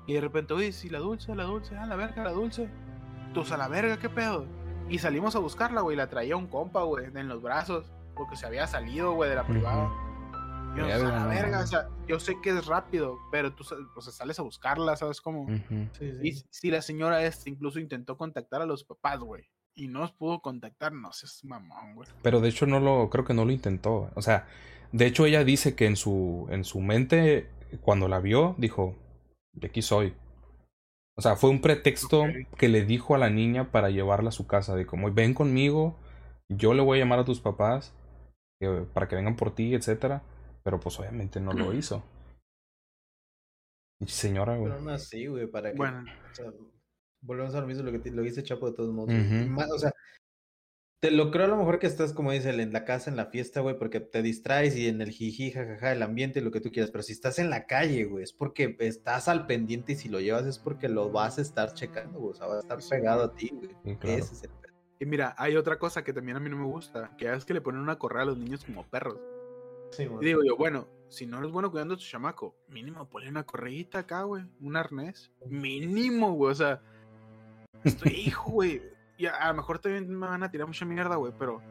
Y 0.07 0.13
de 0.13 0.21
repente, 0.21 0.53
oye, 0.53 0.71
si 0.71 0.89
la 0.89 0.99
dulce, 0.99 1.35
la 1.35 1.43
dulce, 1.43 1.75
ah, 1.77 1.85
la 1.85 1.95
verga, 1.95 2.23
la 2.23 2.31
dulce. 2.31 2.69
Tú 3.33 3.43
a 3.51 3.57
la 3.57 3.67
verga, 3.67 3.97
qué 3.97 4.09
pedo. 4.09 4.45
Y 4.89 4.99
salimos 4.99 5.35
a 5.35 5.39
buscarla, 5.39 5.81
güey. 5.81 5.95
La 5.95 6.09
traía 6.09 6.35
un 6.35 6.47
compa, 6.47 6.83
güey, 6.83 7.05
en 7.13 7.27
los 7.27 7.41
brazos. 7.41 7.91
Porque 8.15 8.35
se 8.35 8.45
había 8.45 8.67
salido, 8.67 9.13
güey, 9.13 9.29
de 9.29 9.35
la 9.37 9.47
privada. 9.47 9.89
Y 10.75 10.79
yo, 10.79 10.85
a 10.85 10.97
la 10.97 11.25
verga, 11.27 11.59
o 11.59 11.67
sea, 11.67 11.87
yo 12.07 12.19
sé 12.19 12.39
que 12.41 12.49
es 12.49 12.65
rápido, 12.65 13.19
pero 13.31 13.53
tú 13.53 13.65
o 13.95 14.01
sea, 14.01 14.13
sales 14.13 14.39
a 14.39 14.43
buscarla, 14.43 14.95
¿sabes 14.95 15.19
cómo? 15.19 15.47
Y 16.21 16.33
si 16.49 16.71
la 16.71 16.81
señora 16.81 17.23
esta 17.23 17.49
incluso 17.49 17.79
intentó 17.79 18.17
contactar 18.17 18.61
a 18.61 18.65
los 18.65 18.83
papás, 18.83 19.19
güey. 19.19 19.49
Y 19.73 19.87
no 19.87 20.03
os 20.03 20.11
pudo 20.11 20.41
contactar, 20.41 20.91
no 20.91 21.11
sé, 21.13 21.25
es 21.25 21.43
mamón, 21.43 21.95
güey. 21.95 22.09
Pero 22.21 22.41
de 22.41 22.49
hecho 22.49 22.65
no 22.65 22.79
lo, 22.79 23.09
creo 23.09 23.23
que 23.23 23.33
no 23.33 23.45
lo 23.45 23.51
intentó. 23.51 24.11
O 24.15 24.21
sea, 24.21 24.47
de 24.91 25.05
hecho 25.05 25.25
ella 25.25 25.43
dice 25.43 25.75
que 25.75 25.85
en 25.85 25.95
su, 25.95 26.47
en 26.49 26.63
su 26.63 26.79
mente, 26.81 27.49
cuando 27.81 28.07
la 28.07 28.19
vio, 28.19 28.55
dijo, 28.57 28.95
de 29.53 29.67
aquí 29.67 29.81
soy. 29.81 30.13
O 31.17 31.21
sea, 31.21 31.35
fue 31.35 31.49
un 31.49 31.61
pretexto 31.61 32.23
que 32.57 32.69
le 32.69 32.85
dijo 32.85 33.15
a 33.15 33.17
la 33.17 33.29
niña 33.29 33.71
para 33.71 33.89
llevarla 33.89 34.29
a 34.29 34.33
su 34.33 34.47
casa, 34.47 34.75
de 34.75 34.85
como, 34.85 35.11
ven 35.13 35.33
conmigo, 35.33 35.99
yo 36.49 36.73
le 36.73 36.81
voy 36.81 36.97
a 36.97 37.01
llamar 37.01 37.19
a 37.19 37.25
tus 37.25 37.39
papás 37.39 37.93
para 38.93 39.07
que 39.07 39.15
vengan 39.15 39.35
por 39.35 39.55
ti, 39.55 39.73
etcétera. 39.73 40.23
Pero 40.63 40.79
pues 40.79 40.99
obviamente 40.99 41.39
no 41.39 41.53
lo 41.53 41.73
hizo. 41.73 42.03
Señora, 44.05 44.57
güey. 44.57 44.71
Pero 44.71 44.81
no 44.83 44.91
así, 44.91 45.25
güey, 45.27 45.47
para 45.47 45.71
que. 45.71 45.77
Bueno. 45.77 46.03
O 46.31 46.35
sea, 46.35 46.45
volvemos 47.21 47.55
a 47.55 47.61
lo 47.61 47.67
mismo 47.67 47.83
lo 47.83 47.91
que 47.91 48.11
lo 48.11 48.21
dice 48.21 48.43
Chapo 48.43 48.69
de 48.69 48.75
todos 48.75 48.93
modos. 48.93 49.13
O 49.73 49.79
sea, 49.79 49.91
te 51.01 51.09
lo 51.09 51.31
creo 51.31 51.45
a 51.45 51.49
lo 51.49 51.57
mejor 51.57 51.79
que 51.79 51.87
estás, 51.87 52.13
como 52.13 52.31
dice, 52.31 52.51
en 52.51 52.71
la 52.71 52.85
casa, 52.85 53.09
en 53.09 53.17
la 53.17 53.25
fiesta, 53.25 53.59
güey, 53.61 53.75
porque 53.75 53.99
te 53.99 54.21
distraes 54.21 54.75
y 54.75 54.87
en 54.87 55.01
el 55.01 55.09
jiji, 55.09 55.49
jajaja, 55.49 55.93
el 55.93 56.03
ambiente, 56.03 56.41
lo 56.41 56.51
que 56.51 56.61
tú 56.61 56.71
quieras. 56.71 56.91
Pero 56.91 57.01
si 57.01 57.11
estás 57.11 57.39
en 57.39 57.49
la 57.49 57.65
calle, 57.65 58.05
güey, 58.05 58.23
es 58.23 58.33
porque 58.33 58.75
estás 58.79 59.27
al 59.27 59.47
pendiente 59.47 59.93
y 59.93 59.95
si 59.95 60.09
lo 60.09 60.19
llevas 60.19 60.45
es 60.45 60.59
porque 60.59 60.87
lo 60.89 61.09
vas 61.09 61.39
a 61.39 61.41
estar 61.41 61.73
checando, 61.73 62.19
güey. 62.19 62.33
O 62.33 62.35
sea, 62.35 62.45
va 62.45 62.57
a 62.57 62.59
estar 62.59 62.77
pegado 62.87 63.23
a 63.23 63.33
ti, 63.33 63.51
güey. 63.51 63.97
Ese 64.03 64.35
es 64.35 64.43
el 64.43 64.51
Y 64.99 65.07
mira, 65.07 65.33
hay 65.39 65.55
otra 65.55 65.79
cosa 65.79 66.03
que 66.03 66.13
también 66.13 66.37
a 66.37 66.39
mí 66.39 66.51
no 66.51 66.57
me 66.57 66.65
gusta, 66.65 67.15
que 67.17 67.33
es 67.33 67.45
que 67.45 67.55
le 67.55 67.61
ponen 67.61 67.81
una 67.81 67.97
correa 67.97 68.21
a 68.21 68.27
los 68.27 68.37
niños 68.37 68.63
como 68.63 68.87
perros. 68.87 69.17
Sí, 69.93 70.03
y 70.03 70.25
digo 70.25 70.41
yo, 70.43 70.55
bueno, 70.55 70.87
si 71.09 71.25
no 71.25 71.39
eres 71.39 71.51
bueno 71.51 71.71
cuidando 71.71 71.95
a 71.95 71.97
tu 71.97 72.03
chamaco, 72.03 72.55
mínimo 72.67 73.09
ponle 73.09 73.27
una 73.27 73.43
correíta 73.43 73.99
acá, 73.99 74.21
güey, 74.21 74.43
un 74.59 74.75
arnés. 74.75 75.31
Mínimo, 75.47 76.33
güey, 76.33 76.51
o 76.51 76.55
sea, 76.55 76.79
estoy 77.83 78.11
hijo, 78.27 78.51
güey 78.51 78.90
y 79.21 79.27
a, 79.27 79.47
lo 79.49 79.53
mejor 79.53 79.77
también 79.77 80.09
me 80.09 80.27
van 80.27 80.41
a 80.41 80.49
tirar 80.49 80.65
mucha 80.65 80.83
mierda, 80.83 81.15
güey, 81.15 81.31
pero 81.37 81.61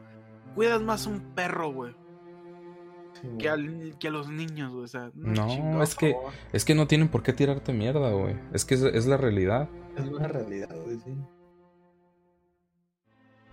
cuidas 0.55 0.81
más 0.81 1.05
a 1.05 1.09
un 1.09 1.19
perro, 1.35 1.73
güey. 1.73 1.93
que, 3.37 3.49
a 3.49 3.57
los 4.09 4.29
niños, 4.29 4.71
güey. 4.71 4.85
O 4.85 4.87
sea, 4.87 5.11
no, 5.15 5.83
es 5.83 5.95
que 5.95 6.15
es 6.53 6.63
que 6.63 6.75
no 6.75 6.87
tienen 6.87 7.09
por 7.09 7.23
qué 7.23 7.33
tirarte 7.33 7.73
mierda, 7.73 8.11
güey. 8.11 8.37
Es 8.53 8.63
que 8.63 8.75
es, 8.75 9.05
la 9.05 9.17
realidad. 9.17 9.67
Es 9.97 10.05
una 10.05 10.29
realidad, 10.29 10.73
güey, 10.85 10.97
sí. 10.99 11.13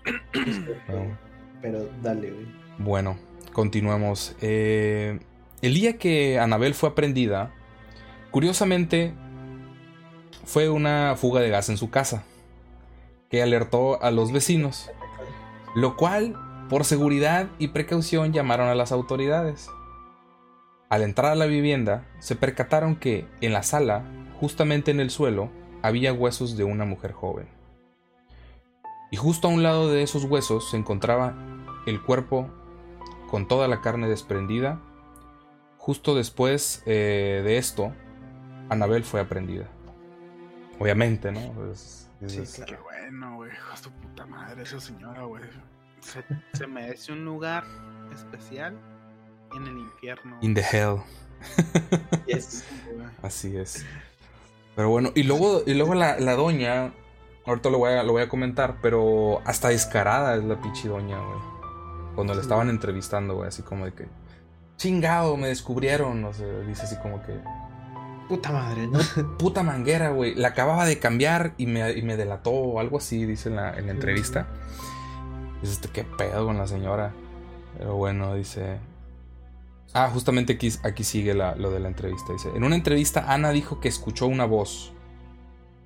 Pero 1.60 1.88
dale, 2.00 2.30
güey. 2.30 2.46
Bueno, 2.78 3.18
continuemos. 3.52 4.36
Eh, 4.40 5.18
el 5.60 5.74
día 5.74 5.98
que 5.98 6.38
Anabel 6.38 6.74
fue 6.74 6.90
aprendida, 6.90 7.52
curiosamente, 8.30 9.12
fue 10.44 10.68
una 10.68 11.16
fuga 11.16 11.40
de 11.40 11.50
gas 11.50 11.68
en 11.68 11.76
su 11.76 11.90
casa 11.90 12.22
que 13.30 13.42
alertó 13.42 14.02
a 14.02 14.10
los 14.10 14.32
vecinos, 14.32 14.90
lo 15.74 15.96
cual, 15.96 16.36
por 16.68 16.84
seguridad 16.84 17.48
y 17.58 17.68
precaución, 17.68 18.32
llamaron 18.32 18.68
a 18.68 18.74
las 18.74 18.92
autoridades. 18.92 19.68
Al 20.88 21.02
entrar 21.02 21.32
a 21.32 21.36
la 21.36 21.46
vivienda, 21.46 22.06
se 22.18 22.34
percataron 22.34 22.96
que 22.96 23.26
en 23.40 23.52
la 23.52 23.62
sala, 23.62 24.04
justamente 24.40 24.90
en 24.90 25.00
el 25.00 25.10
suelo, 25.10 25.50
había 25.82 26.12
huesos 26.12 26.56
de 26.56 26.64
una 26.64 26.84
mujer 26.84 27.12
joven. 27.12 27.48
Y 29.10 29.16
justo 29.16 29.48
a 29.48 29.50
un 29.50 29.62
lado 29.62 29.90
de 29.90 30.02
esos 30.02 30.24
huesos 30.24 30.70
se 30.70 30.76
encontraba 30.76 31.34
el 31.86 32.02
cuerpo 32.02 32.48
con 33.30 33.48
toda 33.48 33.68
la 33.68 33.80
carne 33.80 34.08
desprendida. 34.08 34.80
Justo 35.76 36.14
después 36.14 36.82
eh, 36.86 37.42
de 37.44 37.56
esto, 37.56 37.92
Anabel 38.68 39.04
fue 39.04 39.20
aprendida. 39.20 39.68
Obviamente, 40.78 41.32
¿no? 41.32 41.52
Pues, 41.52 42.07
sí, 42.26 42.42
claro 42.64 42.82
bueno, 43.10 43.36
güey. 43.36 43.50
su 43.80 43.90
puta 43.90 44.26
madre, 44.26 44.62
esa 44.62 44.80
señora, 44.80 45.22
güey. 45.22 45.42
Se, 46.52 46.66
merece 46.66 47.12
un 47.12 47.24
lugar 47.24 47.64
especial 48.12 48.78
en 49.54 49.66
el 49.66 49.78
infierno. 49.78 50.36
In 50.40 50.54
the 50.54 50.60
hell. 50.60 50.98
Así 53.22 53.56
es. 53.56 53.84
Pero 54.76 54.90
bueno, 54.90 55.10
y 55.14 55.24
luego, 55.24 55.62
y 55.66 55.74
luego 55.74 55.94
la, 55.94 56.18
la 56.18 56.34
doña, 56.34 56.92
ahorita 57.46 57.70
lo 57.70 57.78
voy, 57.78 57.92
a, 57.92 58.02
lo 58.02 58.12
voy 58.12 58.22
a 58.22 58.28
comentar, 58.28 58.78
pero 58.80 59.40
hasta 59.44 59.68
descarada 59.68 60.36
es 60.36 60.44
la 60.44 60.60
pinche 60.60 60.88
doña, 60.88 61.18
güey. 61.18 61.40
Cuando 62.14 62.34
le 62.34 62.40
estaban 62.40 62.68
entrevistando, 62.68 63.36
güey, 63.36 63.48
así 63.48 63.62
como 63.62 63.84
de 63.84 63.92
que, 63.92 64.06
chingado, 64.76 65.36
me 65.36 65.48
descubrieron, 65.48 66.20
no 66.20 66.32
sé, 66.32 66.64
dice 66.64 66.82
así 66.82 66.96
como 66.96 67.22
que, 67.22 67.40
Puta 68.28 68.52
madre. 68.52 68.88
Puta 69.38 69.62
manguera, 69.62 70.10
güey. 70.10 70.34
La 70.34 70.48
acababa 70.48 70.84
de 70.84 70.98
cambiar 70.98 71.54
y 71.56 71.66
me, 71.66 71.92
y 71.92 72.02
me 72.02 72.16
delató 72.16 72.50
o 72.50 72.80
algo 72.80 72.98
así, 72.98 73.24
dice 73.24 73.48
en 73.48 73.56
la, 73.56 73.76
en 73.76 73.86
la 73.86 73.92
entrevista. 73.92 74.46
Dice, 75.62 75.72
este, 75.72 75.88
qué 75.88 76.04
pedo 76.04 76.46
con 76.46 76.58
la 76.58 76.66
señora. 76.66 77.12
Pero 77.76 77.96
bueno, 77.96 78.34
dice. 78.34 78.78
Ah, 79.94 80.10
justamente 80.12 80.54
aquí, 80.54 80.70
aquí 80.82 81.04
sigue 81.04 81.32
lo 81.32 81.70
de 81.70 81.80
la 81.80 81.88
entrevista. 81.88 82.32
Dice: 82.32 82.50
En 82.54 82.64
una 82.64 82.76
entrevista, 82.76 83.32
Ana 83.32 83.50
dijo 83.50 83.80
que 83.80 83.88
escuchó 83.88 84.26
una 84.26 84.44
voz. 84.44 84.92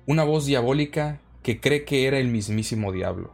Una 0.05 0.25
voz 0.25 0.45
diabólica 0.45 1.21
que 1.43 1.61
cree 1.61 1.85
que 1.85 2.07
era 2.07 2.17
el 2.17 2.27
mismísimo 2.27 2.91
diablo. 2.91 3.31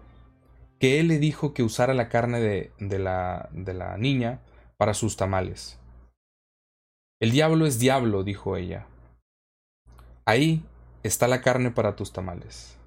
Que 0.79 0.99
él 0.99 1.07
le 1.07 1.17
dijo 1.17 1.53
que 1.53 1.63
usara 1.63 1.95
la 1.95 2.09
carne 2.09 2.39
de, 2.39 2.71
de, 2.79 2.99
la, 2.99 3.49
de 3.51 3.73
la 3.73 3.97
niña 3.97 4.41
para 4.77 4.93
sus 4.93 5.17
tamales. 5.17 5.79
El 7.19 7.31
diablo 7.31 7.65
es 7.65 7.79
diablo, 7.79 8.23
dijo 8.23 8.55
ella. 8.55 8.85
Ahí 10.29 10.63
está 11.01 11.27
la 11.27 11.41
carne 11.41 11.71
para 11.71 11.95
tus 11.95 12.13
tamales. 12.13 12.77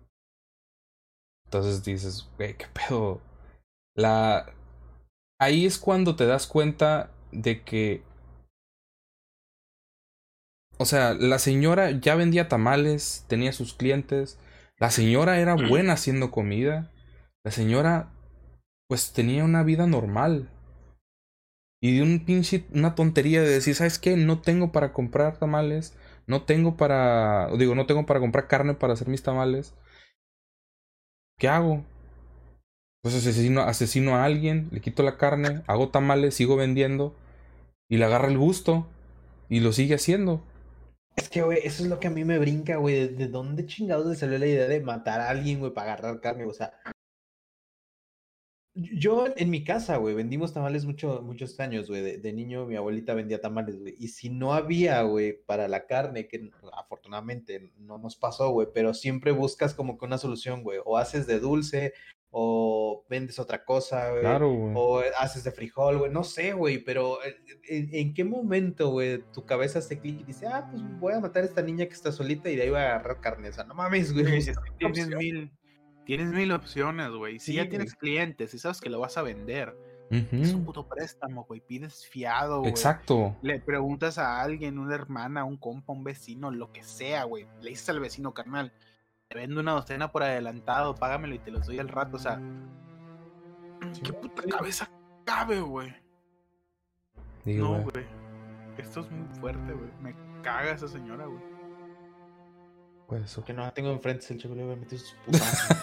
Entonces 1.46 1.82
dices, 1.82 2.28
güey, 2.36 2.56
qué 2.56 2.66
pedo. 2.72 3.20
La. 3.96 4.54
Ahí 5.40 5.66
es 5.66 5.76
cuando 5.80 6.14
te 6.14 6.24
das 6.24 6.46
cuenta 6.46 7.10
de 7.32 7.64
que. 7.64 8.04
O 10.78 10.84
sea, 10.84 11.14
la 11.14 11.40
señora 11.40 11.90
ya 11.90 12.14
vendía 12.14 12.46
tamales, 12.46 13.24
tenía 13.26 13.52
sus 13.52 13.74
clientes. 13.74 14.38
La 14.78 14.92
señora 14.92 15.40
era 15.40 15.56
buena 15.56 15.94
haciendo 15.94 16.30
comida. 16.30 16.92
La 17.44 17.50
señora, 17.50 18.12
pues 18.88 19.12
tenía 19.12 19.42
una 19.42 19.64
vida 19.64 19.88
normal. 19.88 20.48
Y 21.82 21.96
de 21.96 22.02
un 22.04 22.24
pinche, 22.24 22.66
una 22.72 22.94
tontería 22.94 23.42
de 23.42 23.48
decir, 23.48 23.74
¿sabes 23.74 23.98
qué? 23.98 24.16
No 24.16 24.40
tengo 24.40 24.70
para 24.70 24.92
comprar 24.92 25.38
tamales 25.38 25.96
no 26.26 26.42
tengo 26.44 26.76
para, 26.76 27.48
digo, 27.56 27.74
no 27.74 27.86
tengo 27.86 28.06
para 28.06 28.20
comprar 28.20 28.48
carne 28.48 28.74
para 28.74 28.92
hacer 28.92 29.08
mis 29.08 29.22
tamales. 29.22 29.74
¿Qué 31.38 31.48
hago? 31.48 31.84
Pues 33.02 33.14
asesino, 33.16 33.62
asesino 33.62 34.14
a 34.14 34.24
alguien, 34.24 34.68
le 34.70 34.80
quito 34.80 35.02
la 35.02 35.16
carne, 35.16 35.62
hago 35.66 35.88
tamales, 35.88 36.34
sigo 36.34 36.56
vendiendo 36.56 37.16
y 37.90 37.96
le 37.96 38.04
agarra 38.04 38.28
el 38.28 38.38
gusto 38.38 38.86
y 39.48 39.60
lo 39.60 39.72
sigue 39.72 39.96
haciendo. 39.96 40.42
Es 41.16 41.28
que, 41.28 41.42
güey, 41.42 41.58
eso 41.62 41.82
es 41.82 41.90
lo 41.90 42.00
que 42.00 42.06
a 42.06 42.10
mí 42.10 42.24
me 42.24 42.38
brinca, 42.38 42.76
güey. 42.76 43.08
¿De 43.08 43.28
dónde 43.28 43.66
chingados 43.66 44.06
le 44.06 44.14
salió 44.14 44.38
la 44.38 44.46
idea 44.46 44.66
de 44.66 44.80
matar 44.80 45.20
a 45.20 45.28
alguien, 45.28 45.58
güey, 45.58 45.72
para 45.74 45.92
agarrar 45.92 46.20
carne? 46.20 46.46
O 46.46 46.54
sea, 46.54 46.72
yo 48.74 49.26
en 49.36 49.50
mi 49.50 49.64
casa, 49.64 49.98
güey, 49.98 50.14
vendimos 50.14 50.54
tamales 50.54 50.86
mucho, 50.86 51.20
muchos 51.22 51.60
años, 51.60 51.88
güey. 51.88 52.18
De, 52.18 52.32
niño 52.32 52.64
mi 52.64 52.76
abuelita 52.76 53.12
vendía 53.12 53.40
tamales, 53.40 53.78
güey. 53.78 53.94
Y 53.98 54.08
si 54.08 54.30
no 54.30 54.54
había, 54.54 55.02
güey, 55.02 55.34
para 55.44 55.68
la 55.68 55.86
carne, 55.86 56.26
que 56.26 56.50
afortunadamente 56.72 57.72
no 57.76 57.98
nos 57.98 58.16
pasó, 58.16 58.50
güey, 58.50 58.68
pero 58.72 58.94
siempre 58.94 59.32
buscas 59.32 59.74
como 59.74 59.98
que 59.98 60.06
una 60.06 60.16
solución, 60.16 60.62
güey. 60.62 60.78
O 60.86 60.96
haces 60.96 61.26
de 61.26 61.38
dulce, 61.38 61.92
o 62.30 63.04
vendes 63.10 63.38
otra 63.38 63.62
cosa, 63.62 64.08
güey. 64.08 64.22
Claro, 64.22 64.50
güey. 64.50 64.72
O 64.74 65.02
haces 65.18 65.44
de 65.44 65.52
frijol, 65.52 65.98
güey. 65.98 66.10
No 66.10 66.24
sé, 66.24 66.54
güey, 66.54 66.78
pero 66.78 67.22
eh, 67.24 67.36
¿en, 67.68 68.14
qué 68.14 68.24
momento, 68.24 68.88
güey, 68.88 69.22
tu 69.34 69.44
cabeza 69.44 69.82
se 69.82 69.98
clic 69.98 70.20
y 70.20 70.24
dice, 70.24 70.46
ah, 70.46 70.66
pues 70.70 70.82
voy 70.98 71.12
a 71.12 71.20
matar 71.20 71.42
a 71.42 71.46
esta 71.46 71.60
niña 71.60 71.84
que 71.84 71.92
está 71.92 72.10
solita 72.10 72.48
y 72.48 72.56
de 72.56 72.62
ahí 72.62 72.70
voy 72.70 72.78
a 72.78 72.94
agarrar 72.94 73.20
carne? 73.20 73.50
O 73.50 73.52
sea, 73.52 73.64
no 73.64 73.74
mames, 73.74 74.14
güey. 74.14 74.42
Tienes 74.78 75.08
mil 75.08 75.52
Tienes 76.04 76.32
mil 76.32 76.52
opciones, 76.52 77.10
güey. 77.10 77.38
Si 77.38 77.54
ya 77.54 77.68
tienes 77.68 77.94
clientes 77.94 78.54
y 78.54 78.58
sabes 78.58 78.80
que 78.80 78.90
lo 78.90 79.00
vas 79.00 79.16
a 79.16 79.22
vender, 79.22 79.76
es 80.10 80.52
un 80.52 80.64
puto 80.64 80.86
préstamo, 80.86 81.44
güey. 81.44 81.60
Pides 81.60 82.06
fiado, 82.06 82.60
güey. 82.60 82.70
Exacto. 82.70 83.36
Le 83.40 83.60
preguntas 83.60 84.18
a 84.18 84.40
alguien, 84.42 84.78
una 84.78 84.94
hermana, 84.94 85.44
un 85.44 85.56
compa, 85.56 85.92
un 85.92 86.04
vecino, 86.04 86.50
lo 86.50 86.72
que 86.72 86.82
sea, 86.82 87.24
güey. 87.24 87.46
Le 87.60 87.70
dices 87.70 87.88
al 87.88 88.00
vecino, 88.00 88.34
carnal, 88.34 88.72
te 89.28 89.38
vendo 89.38 89.60
una 89.60 89.72
docena 89.72 90.12
por 90.12 90.22
adelantado, 90.22 90.94
págamelo 90.94 91.34
y 91.34 91.38
te 91.38 91.50
los 91.50 91.66
doy 91.66 91.78
al 91.78 91.88
rato. 91.88 92.16
O 92.16 92.20
sea, 92.20 92.40
¿qué 94.02 94.12
puta 94.12 94.42
cabeza 94.42 94.90
cabe, 95.24 95.60
güey? 95.60 95.94
No, 97.44 97.80
güey. 97.82 98.04
Esto 98.76 99.00
es 99.00 99.10
muy 99.10 99.28
fuerte, 99.38 99.72
güey. 99.72 99.90
Me 100.00 100.14
caga 100.42 100.72
esa 100.72 100.88
señora, 100.88 101.26
güey. 101.26 101.51
Eso. 103.16 103.44
Que 103.44 103.52
no 103.52 103.62
la 103.62 103.72
tengo 103.72 103.90
enfrente, 103.90 104.26
el 104.30 104.38
chico 104.40 104.54
le 104.54 104.64
voy 104.64 104.74
a 104.74 104.76
meter 104.76 104.98
sus 104.98 105.14
putazos. 105.26 105.76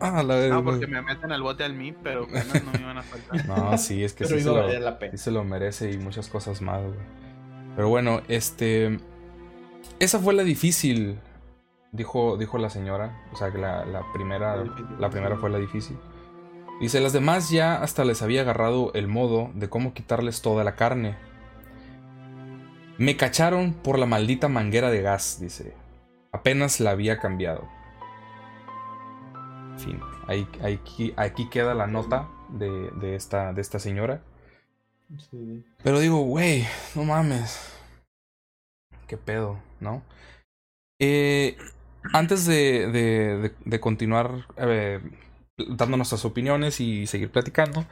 Ah, 0.00 0.22
la. 0.22 0.46
No, 0.48 0.62
porque 0.62 0.86
me 0.86 1.00
meten 1.02 1.32
al 1.32 1.42
bote 1.42 1.64
al 1.64 1.72
mí, 1.74 1.92
pero 2.02 2.26
no 2.26 2.70
me 2.72 2.78
iban 2.80 2.98
a 2.98 3.02
faltar. 3.02 3.46
No, 3.46 3.76
sí, 3.78 4.04
es 4.04 4.12
que 4.12 4.24
Pero 4.24 4.36
sí 4.36 4.42
se, 4.42 4.48
iba 4.50 4.58
a 4.58 4.60
lo, 4.62 4.66
valer 4.66 4.82
la 4.82 4.98
pena. 4.98 5.12
sí 5.12 5.18
se 5.18 5.30
lo 5.30 5.42
merece 5.44 5.90
y 5.90 5.98
muchas 5.98 6.28
cosas 6.28 6.60
más, 6.60 6.82
güey. 6.82 6.98
Pero 7.74 7.88
bueno, 7.88 8.20
este. 8.28 8.98
Esa 9.98 10.18
fue 10.18 10.34
la 10.34 10.42
difícil, 10.42 11.18
dijo, 11.92 12.36
dijo 12.36 12.58
la 12.58 12.68
señora. 12.68 13.24
O 13.32 13.36
sea, 13.36 13.50
que 13.50 13.58
la, 13.58 13.86
la 13.86 14.02
primera, 14.12 14.62
La 14.98 15.08
primera 15.10 15.36
sí. 15.36 15.40
fue 15.40 15.48
la 15.50 15.58
difícil. 15.58 15.96
Dice, 16.80 17.00
las 17.00 17.14
demás 17.14 17.48
ya 17.48 17.82
hasta 17.82 18.04
les 18.04 18.20
había 18.20 18.42
agarrado 18.42 18.92
el 18.92 19.08
modo 19.08 19.50
de 19.54 19.70
cómo 19.70 19.94
quitarles 19.94 20.42
toda 20.42 20.62
la 20.62 20.76
carne. 20.76 21.16
Me 22.98 23.16
cacharon 23.16 23.72
por 23.72 23.98
la 23.98 24.04
maldita 24.06 24.48
manguera 24.48 24.90
de 24.90 25.00
gas, 25.00 25.38
dice. 25.40 25.74
Apenas 26.46 26.78
la 26.78 26.92
había 26.92 27.18
cambiado. 27.18 27.68
Fin. 29.78 29.98
Ahí, 30.28 30.46
aquí, 30.62 31.12
aquí 31.16 31.50
queda 31.50 31.74
la 31.74 31.88
nota 31.88 32.28
de, 32.50 32.70
de 32.92 33.16
esta, 33.16 33.52
de 33.52 33.60
esta 33.60 33.80
señora. 33.80 34.22
Sí. 35.18 35.64
Pero 35.82 35.98
digo, 35.98 36.18
güey, 36.20 36.64
no 36.94 37.02
mames. 37.02 37.76
¿Qué 39.08 39.16
pedo, 39.16 39.58
no? 39.80 40.04
Eh, 41.00 41.56
antes 42.12 42.46
de, 42.46 42.92
de- 42.92 43.38
de- 43.38 43.54
de 43.64 43.80
continuar 43.80 44.46
eh, 44.56 45.00
dando 45.58 45.96
nuestras 45.96 46.24
opiniones 46.24 46.78
y 46.80 47.08
seguir 47.08 47.32
platicando, 47.32 47.86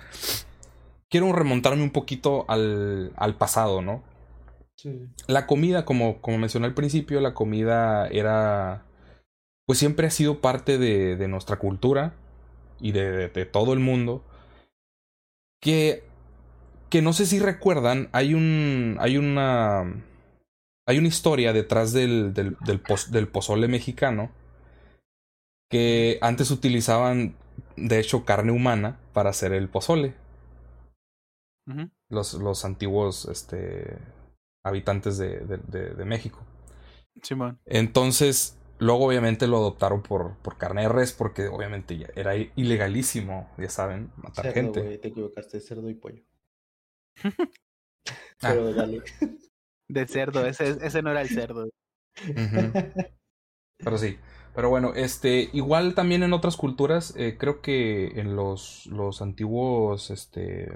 quiero 1.10 1.32
remontarme 1.32 1.82
un 1.82 1.90
poquito 1.90 2.44
al, 2.46 3.12
al 3.16 3.34
pasado, 3.34 3.82
¿no? 3.82 4.04
Sí. 4.76 5.08
La 5.28 5.46
comida, 5.46 5.84
como, 5.84 6.20
como 6.20 6.38
mencioné 6.38 6.66
al 6.66 6.74
principio, 6.74 7.20
la 7.20 7.34
comida 7.34 8.06
era. 8.08 8.84
Pues 9.66 9.78
siempre 9.78 10.06
ha 10.06 10.10
sido 10.10 10.40
parte 10.40 10.78
de, 10.78 11.16
de 11.16 11.28
nuestra 11.28 11.58
cultura 11.58 12.14
y 12.80 12.92
de, 12.92 13.10
de- 13.10 13.28
de 13.28 13.46
todo 13.46 13.72
el 13.72 13.80
mundo. 13.80 14.24
Que. 15.60 16.04
Que 16.90 17.02
no 17.02 17.12
sé 17.12 17.26
si 17.26 17.38
recuerdan, 17.40 18.08
hay 18.12 18.34
un. 18.34 18.96
Hay 19.00 19.16
una. 19.16 20.04
Hay 20.86 20.98
una 20.98 21.08
historia 21.08 21.52
detrás 21.52 21.92
del, 21.92 22.34
del, 22.34 22.56
del, 23.10 23.28
pozole 23.28 23.68
mexicano. 23.68 24.30
Que 25.70 26.18
antes 26.20 26.50
utilizaban, 26.50 27.36
de 27.76 27.98
hecho, 27.98 28.24
carne 28.24 28.52
humana 28.52 28.98
para 29.12 29.30
hacer 29.30 29.52
el 29.52 29.68
pozole 29.68 30.14
los, 32.08 32.34
los 32.34 32.64
antiguos 32.64 33.26
este, 33.26 33.98
habitantes 34.64 35.18
de, 35.18 35.40
de- 35.40 35.58
de- 35.58 35.94
de 35.94 36.04
México. 36.04 36.40
Simón. 37.22 37.60
Entonces, 37.66 38.58
luego 38.78 39.06
obviamente 39.06 39.46
lo 39.46 39.58
adoptaron 39.58 40.02
por, 40.02 40.36
por 40.38 40.58
carne 40.58 40.82
de 40.82 40.88
res 40.88 41.12
porque 41.12 41.46
obviamente 41.48 41.96
ya 41.96 42.08
era 42.16 42.34
ilegalísimo, 42.36 43.48
ya 43.58 43.68
saben, 43.70 44.10
matar 44.16 44.46
Cerdo, 44.52 44.54
gente. 44.54 44.98
te 44.98 45.08
equivocaste, 45.08 45.60
cerdo 45.60 45.88
y 45.90 45.94
pollo. 45.94 46.22
Ah. 48.42 48.50
Pero 48.50 48.74
dale. 48.74 49.02
De 49.88 50.06
cerdo, 50.06 50.44
ese, 50.46 50.76
ese 50.82 51.00
no 51.02 51.10
era 51.10 51.22
el 51.22 51.28
cerdo. 51.30 51.70
Pero 53.78 53.98
sí. 53.98 54.18
Pero 54.54 54.68
bueno, 54.70 54.92
este, 54.94 55.48
igual 55.52 55.94
también 55.94 56.22
en 56.22 56.32
otras 56.32 56.56
culturas, 56.56 57.14
eh, 57.16 57.36
creo 57.38 57.60
que 57.62 58.20
en 58.20 58.36
los, 58.36 58.86
los 58.86 59.20
antiguos, 59.22 60.10
este, 60.10 60.68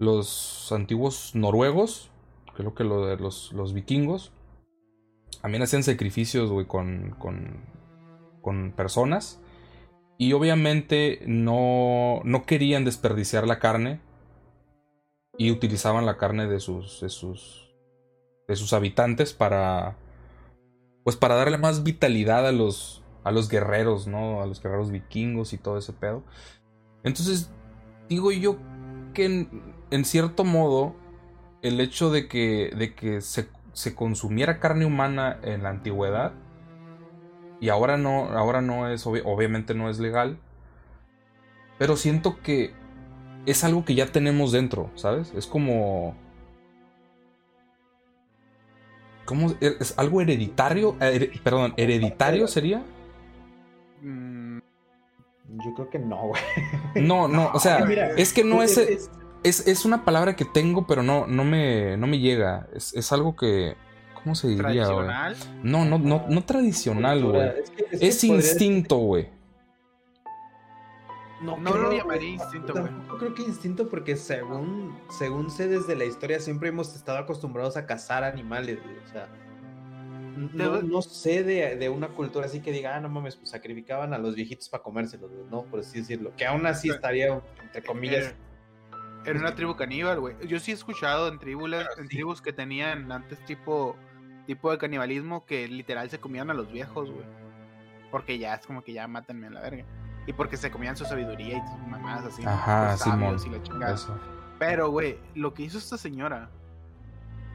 los 0.00 0.70
antiguos 0.72 1.34
noruegos, 1.34 2.10
creo 2.56 2.74
que 2.74 2.84
lo 2.84 3.06
de 3.06 3.16
los, 3.16 3.52
los 3.52 3.74
vikingos, 3.74 4.32
también 5.42 5.62
hacían 5.62 5.82
sacrificios, 5.82 6.50
güey, 6.50 6.66
con, 6.66 7.14
con, 7.18 7.60
con 8.40 8.72
personas. 8.72 9.40
Y 10.18 10.32
obviamente 10.32 11.20
no, 11.26 12.20
no 12.24 12.46
querían 12.46 12.84
desperdiciar 12.84 13.46
la 13.46 13.58
carne. 13.58 14.00
Y 15.38 15.50
utilizaban 15.50 16.06
la 16.06 16.16
carne 16.16 16.46
de 16.46 16.60
sus, 16.60 17.02
de 17.02 17.10
sus, 17.10 17.70
de 18.48 18.56
sus 18.56 18.72
habitantes 18.72 19.34
para, 19.34 19.98
pues 21.04 21.14
para 21.16 21.34
darle 21.34 21.58
más 21.58 21.82
vitalidad 21.82 22.46
a 22.46 22.52
los, 22.52 23.04
a 23.22 23.30
los 23.30 23.50
guerreros, 23.50 24.06
¿no? 24.06 24.40
A 24.40 24.46
los 24.46 24.62
guerreros 24.62 24.90
vikingos 24.90 25.52
y 25.52 25.58
todo 25.58 25.76
ese 25.76 25.92
pedo. 25.92 26.24
Entonces, 27.04 27.50
digo 28.08 28.32
yo 28.32 28.56
que 29.12 29.26
en, 29.26 29.74
en 29.90 30.06
cierto 30.06 30.42
modo, 30.42 30.96
el 31.62 31.80
hecho 31.80 32.10
de 32.10 32.28
que, 32.28 32.70
de 32.76 32.94
que 32.94 33.20
se, 33.20 33.48
se 33.72 33.94
consumiera 33.94 34.60
carne 34.60 34.84
humana 34.86 35.38
en 35.42 35.62
la 35.62 35.70
antigüedad, 35.70 36.32
y 37.60 37.70
ahora 37.70 37.96
no, 37.96 38.24
ahora 38.30 38.60
no 38.60 38.88
es, 38.88 39.06
obvi- 39.06 39.22
obviamente 39.24 39.74
no 39.74 39.88
es 39.88 39.98
legal, 39.98 40.38
pero 41.78 41.96
siento 41.96 42.40
que 42.42 42.72
es 43.46 43.64
algo 43.64 43.84
que 43.84 43.94
ya 43.94 44.06
tenemos 44.06 44.52
dentro, 44.52 44.90
¿sabes? 44.94 45.32
Es 45.34 45.46
como... 45.46 46.14
¿Cómo? 49.24 49.52
¿Es 49.60 49.98
algo 49.98 50.20
hereditario? 50.20 50.96
Here- 51.00 51.40
perdón, 51.42 51.74
¿hereditario 51.76 52.46
sería? 52.46 52.82
Mm, 54.00 54.58
Yo 55.64 55.74
creo 55.74 55.90
que 55.90 55.98
no, 55.98 56.28
güey. 56.28 56.42
No, 57.06 57.26
no, 57.26 57.50
o 57.52 57.58
sea, 57.58 57.84
Mira, 57.84 58.10
es 58.16 58.32
que 58.32 58.44
no 58.44 58.62
es, 58.62 58.78
es- 58.78 58.88
es, 58.88 59.10
es 59.48 59.84
una 59.84 60.04
palabra 60.04 60.36
que 60.36 60.44
tengo, 60.44 60.86
pero 60.86 61.02
no, 61.02 61.26
no, 61.26 61.44
me, 61.44 61.96
no 61.96 62.06
me 62.06 62.18
llega. 62.18 62.66
Es, 62.74 62.94
es 62.94 63.12
algo 63.12 63.34
que, 63.36 63.76
¿cómo 64.14 64.34
se 64.34 64.48
diría, 64.48 64.64
tradicional. 64.64 65.36
No, 65.62 65.84
no, 65.84 65.98
no, 65.98 66.24
no 66.28 66.44
tradicional, 66.44 67.24
güey. 67.24 67.48
Es, 67.60 67.70
que- 67.70 67.82
es 67.90 68.00
que 68.00 68.06
Es 68.08 68.16
podría- 68.24 68.34
instinto, 68.50 68.96
güey. 68.96 69.28
No, 71.42 71.58
No 71.58 71.70
creo, 71.70 71.82
lo 71.84 71.92
llamaría 71.92 72.30
instinto, 72.30 72.72
güey. 72.72 72.84
Tampoco 72.86 73.18
creo 73.18 73.34
que 73.34 73.42
instinto 73.42 73.88
porque 73.90 74.16
según, 74.16 74.98
según 75.10 75.50
sé 75.50 75.68
desde 75.68 75.94
la 75.94 76.06
historia 76.06 76.40
siempre 76.40 76.70
hemos 76.70 76.94
estado 76.96 77.18
acostumbrados 77.18 77.76
a 77.76 77.84
cazar 77.86 78.24
animales, 78.24 78.78
güey, 78.82 78.96
O 79.04 79.08
sea, 79.12 79.28
no, 80.54 80.80
no 80.82 81.02
sé 81.02 81.42
de, 81.42 81.76
de 81.76 81.88
una 81.90 82.08
cultura 82.08 82.46
así 82.46 82.60
que 82.60 82.72
diga, 82.72 82.96
ah, 82.96 83.00
no 83.00 83.08
mames, 83.10 83.36
pues 83.36 83.50
sacrificaban 83.50 84.14
a 84.14 84.18
los 84.18 84.34
viejitos 84.34 84.68
para 84.70 84.82
comérselos, 84.82 85.30
güey, 85.30 85.44
no, 85.50 85.62
por 85.64 85.80
así 85.80 85.98
decirlo. 86.00 86.32
Que 86.36 86.46
aún 86.46 86.64
así 86.66 86.88
estaría, 86.88 87.38
entre 87.62 87.82
comillas, 87.82 88.34
Era, 89.26 89.38
una 89.40 89.54
tribu 89.54 89.76
caníbal, 89.76 90.20
güey. 90.20 90.36
Yo 90.46 90.58
sí 90.60 90.70
he 90.70 90.74
escuchado 90.74 91.28
en 91.28 91.38
tribus, 91.38 91.68
Claro, 91.68 91.88
en 91.98 92.04
sí. 92.08 92.16
tribus 92.16 92.40
que 92.40 92.52
tenían 92.52 93.10
antes 93.10 93.38
tipo, 93.44 93.96
tipo 94.46 94.70
de 94.70 94.78
canibalismo 94.78 95.44
que 95.44 95.66
literal 95.68 96.08
se 96.10 96.18
comían 96.20 96.50
a 96.50 96.54
los 96.54 96.70
viejos, 96.70 97.10
güey. 97.10 97.24
Porque 98.10 98.38
ya 98.38 98.54
es 98.54 98.66
como 98.66 98.82
que 98.82 98.92
ya 98.92 99.06
mátenme 99.08 99.48
a 99.48 99.50
la 99.50 99.60
verga. 99.60 99.84
Y 100.26 100.32
porque 100.32 100.56
se 100.56 100.70
comían 100.70 100.96
su 100.96 101.04
sabiduría 101.04 101.58
y 101.58 101.60
sus 101.68 101.86
mamás 101.88 102.24
así. 102.24 102.42
Ajá, 102.44 102.96
sabios 102.96 103.42
Simón. 103.42 103.54
y 103.54 103.58
la 103.58 103.62
chingada. 103.64 103.94
Eso. 103.94 104.18
Pero, 104.58 104.90
güey, 104.90 105.18
lo 105.34 105.52
que 105.54 105.64
hizo 105.64 105.78
esta 105.78 105.98
señora, 105.98 106.48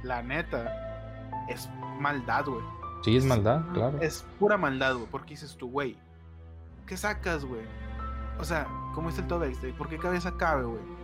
la 0.03 0.21
neta, 0.21 1.45
es 1.49 1.69
maldad, 1.99 2.45
güey. 2.45 2.63
Sí, 3.03 3.17
es 3.17 3.25
maldad, 3.25 3.61
claro. 3.73 3.99
Es 4.01 4.25
pura 4.39 4.57
maldad, 4.57 4.95
güey. 4.95 5.07
Porque 5.09 5.31
dices 5.31 5.55
tú, 5.57 5.69
güey, 5.69 5.97
¿qué 6.85 6.95
sacas, 6.95 7.43
güey? 7.45 7.63
O 8.39 8.43
sea, 8.43 8.67
¿cómo 8.93 9.09
es 9.09 9.17
el? 9.17 9.25
¿Y 9.67 9.71
por 9.73 9.89
qué 9.89 9.97
cabeza 9.97 10.35
cabe, 10.37 10.63
güey? 10.63 11.00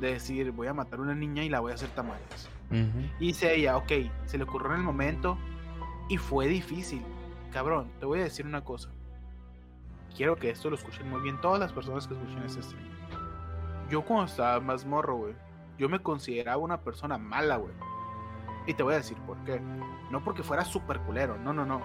De 0.00 0.14
decir, 0.14 0.50
voy 0.52 0.66
a 0.66 0.74
matar 0.74 0.98
a 0.98 1.02
una 1.02 1.14
niña 1.14 1.44
y 1.44 1.48
la 1.48 1.60
voy 1.60 1.72
a 1.72 1.74
hacer 1.74 1.90
tamales. 1.90 2.48
Ujú. 2.70 3.06
Y 3.18 3.28
dice 3.28 3.54
ella, 3.54 3.76
ok, 3.76 3.92
se 4.24 4.38
le 4.38 4.44
ocurrió 4.44 4.70
en 4.72 4.78
el 4.78 4.82
momento 4.82 5.36
y 6.08 6.16
fue 6.16 6.46
difícil. 6.46 7.04
Cabrón, 7.52 7.90
te 7.98 8.06
voy 8.06 8.20
a 8.20 8.24
decir 8.24 8.46
una 8.46 8.62
cosa. 8.64 8.90
Quiero 10.16 10.36
que 10.36 10.50
esto 10.50 10.70
lo 10.70 10.76
escuchen 10.76 11.08
muy 11.08 11.20
bien 11.20 11.40
todas 11.40 11.60
las 11.60 11.72
personas 11.72 12.06
que 12.06 12.14
escuchen 12.14 12.42
este 12.44 12.62
stream. 12.62 12.88
Yo 13.90 14.02
cuando 14.02 14.26
estaba 14.26 14.60
más 14.60 14.84
morro, 14.84 15.16
güey, 15.16 15.34
yo 15.78 15.88
me 15.88 16.00
consideraba 16.00 16.58
una 16.58 16.80
persona 16.80 17.18
mala, 17.18 17.56
güey. 17.56 17.74
Y 18.66 18.74
te 18.74 18.82
voy 18.82 18.94
a 18.94 18.98
decir 18.98 19.18
por 19.18 19.36
qué. 19.44 19.60
No 20.10 20.22
porque 20.22 20.42
fuera 20.42 20.64
súper 20.64 21.00
culero, 21.00 21.38
no, 21.38 21.52
no, 21.52 21.64
no. 21.64 21.80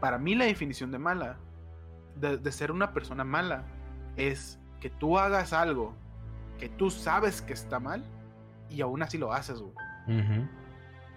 Para 0.00 0.18
mí 0.18 0.34
la 0.34 0.46
definición 0.46 0.90
de 0.90 0.98
mala, 0.98 1.38
de, 2.16 2.38
de 2.38 2.52
ser 2.52 2.72
una 2.72 2.92
persona 2.92 3.24
mala, 3.24 3.64
es 4.16 4.58
que 4.80 4.88
tú 4.90 5.18
hagas 5.18 5.52
algo 5.52 5.94
que 6.60 6.68
tú 6.68 6.90
sabes 6.90 7.40
que 7.40 7.54
está 7.54 7.80
mal 7.80 8.04
y 8.68 8.82
aún 8.82 9.02
así 9.02 9.16
lo 9.16 9.32
haces, 9.32 9.60
güey. 9.60 9.74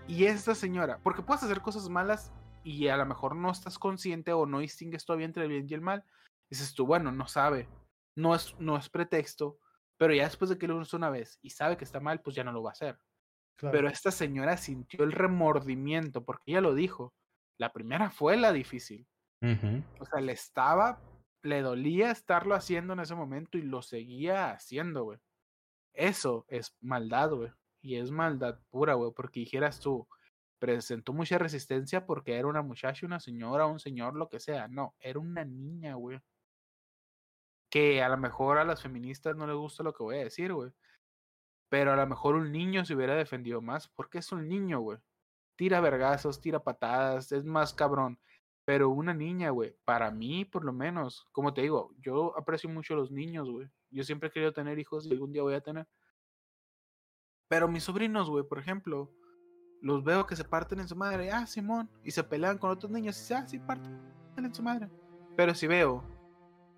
Y 0.08 0.25
esta 0.25 0.56
señora, 0.56 0.99
porque 1.03 1.21
puedes 1.21 1.43
hacer 1.43 1.62
cosas 1.62 1.89
malas 1.89 2.32
y 2.63 2.88
a 2.88 2.97
lo 2.97 3.06
mejor 3.06 3.36
no 3.36 3.51
estás 3.51 3.77
consciente 3.77 4.32
o 4.32 4.45
no 4.45 4.60
distingues 4.60 5.06
todavía 5.06 5.25
entre 5.25 5.43
el 5.43 5.49
bien 5.49 5.67
y 5.69 5.73
el 5.73 5.82
mal. 5.82 6.03
Dices 6.49 6.73
tú, 6.73 6.86
bueno, 6.86 7.12
no 7.12 7.27
sabe, 7.27 7.67
no 8.15 8.34
es, 8.36 8.56
no 8.60 8.77
es 8.77 8.89
pretexto, 8.89 9.60
pero 9.97 10.13
ya 10.13 10.23
después 10.23 10.49
de 10.49 10.58
que 10.58 10.67
lo 10.67 10.82
hizo 10.82 10.97
una 10.97 11.10
vez 11.10 11.39
y 11.41 11.49
sabe 11.49 11.77
que 11.77 11.84
está 11.84 11.99
mal, 11.99 12.21
pues 12.21 12.36
ya 12.36 12.43
no 12.43 12.51
lo 12.51 12.63
va 12.63 12.71
a 12.71 12.73
hacer. 12.73 12.97
claro. 13.58 13.73
Pero 13.73 13.89
esta 13.89 14.12
señora 14.12 14.56
sintió 14.58 15.03
el 15.03 15.12
remordimiento 15.12 16.23
porque 16.23 16.51
ella 16.51 16.62
lo 16.62 16.73
dijo. 16.73 17.13
La 17.60 17.71
primera 17.71 18.10
fue 18.10 18.38
la 18.38 18.51
difícil. 18.51 19.08
O 19.99 20.06
sea, 20.06 20.21
le 20.21 20.32
estaba, 20.32 21.01
le 21.43 21.62
dolía 21.62 22.12
estarlo 22.12 22.56
haciendo 22.56 22.93
en 22.93 23.01
ese 23.01 23.13
momento 23.13 23.58
y 23.58 23.62
lo 23.62 23.82
seguía 23.82 24.51
haciendo, 24.51 25.03
güey. 25.03 25.19
Eso 25.93 26.45
es 26.47 26.75
maldad, 26.82 27.32
güey. 27.32 27.51
Y 27.82 27.97
es 27.97 28.12
maldad 28.12 28.60
pura, 28.69 28.93
güey, 28.95 29.12
porque 29.15 29.41
dijeras 29.41 29.79
tú, 29.79 30.08
presentó 30.63 31.12
mucha 31.12 31.38
resistencia 31.38 32.06
porque 32.06 32.38
era 32.38 32.47
una 32.47 32.62
muchacha, 32.62 33.06
una 33.06 33.19
señora, 33.19 33.65
un 33.65 33.79
señor, 33.79 34.15
lo 34.15 34.29
que 34.29 34.39
sea. 34.39 34.69
No, 34.69 34.95
era 34.99 35.19
una 35.19 35.43
niña, 35.43 35.95
güey. 35.95 36.21
Que 37.69 38.01
a 38.01 38.08
lo 38.08 38.17
mejor 38.17 38.58
a 38.58 38.63
las 38.63 38.82
feministas 38.82 39.36
no 39.36 39.45
les 39.45 39.58
gusta 39.58 39.84
lo 39.84 39.93
que 39.93 40.03
voy 40.03 40.15
a 40.15 40.23
decir, 40.23 40.53
güey. 40.53 40.71
Pero 41.67 41.91
a 41.91 41.97
lo 41.97 42.08
mejor 42.08 42.36
un 42.36 42.51
niño 42.51 42.86
se 42.86 42.95
hubiera 42.95 43.15
defendido 43.15 43.62
más 43.62 43.89
porque 43.89 44.19
es 44.19 44.32
un 44.32 44.47
niño, 44.47 44.79
güey. 44.79 44.99
Tira 45.58 45.82
vergazos, 45.82 46.39
tira 46.39 46.63
patadas, 46.63 47.34
es 47.34 47.43
más 47.43 47.73
cabrón. 47.73 48.17
Pero 48.63 48.89
una 48.89 49.13
niña, 49.13 49.49
güey, 49.49 49.75
para 49.84 50.12
mí 50.12 50.45
por 50.45 50.63
lo 50.63 50.71
menos, 50.71 51.27
como 51.34 51.53
te 51.53 51.63
digo, 51.63 51.93
yo 51.99 52.38
aprecio 52.38 52.69
mucho 52.69 52.93
a 52.93 52.97
los 52.97 53.12
niños, 53.12 53.49
güey. 53.49 53.67
Yo 53.93 54.03
siempre 54.03 54.29
he 54.29 54.32
querido 54.32 54.53
tener 54.53 54.79
hijos 54.79 55.06
y 55.06 55.12
algún 55.12 55.32
día 55.32 55.43
voy 55.43 55.53
a 55.53 55.62
tener. 55.62 55.88
Pero 57.47 57.67
mis 57.67 57.84
sobrinos, 57.84 58.29
güey, 58.29 58.43
por 58.43 58.60
ejemplo, 58.60 59.12
los 59.82 60.03
veo 60.03 60.25
que 60.25 60.36
se 60.36 60.43
parten 60.43 60.79
en 60.79 60.88
su 60.88 60.95
madre, 60.95 61.32
ah, 61.32 61.45
Simón, 61.45 61.89
y 62.03 62.12
se 62.12 62.23
pelean 62.23 62.58
con 62.58 62.71
otros 62.71 62.91
niños 62.91 63.29
y 63.29 63.34
ah, 63.34 63.47
sí, 63.47 63.60
parten 63.60 63.99
en 64.38 64.56
su 64.56 64.63
madre. 64.63 64.89
Pero 65.36 65.53
si 65.53 65.67
veo 65.67 66.03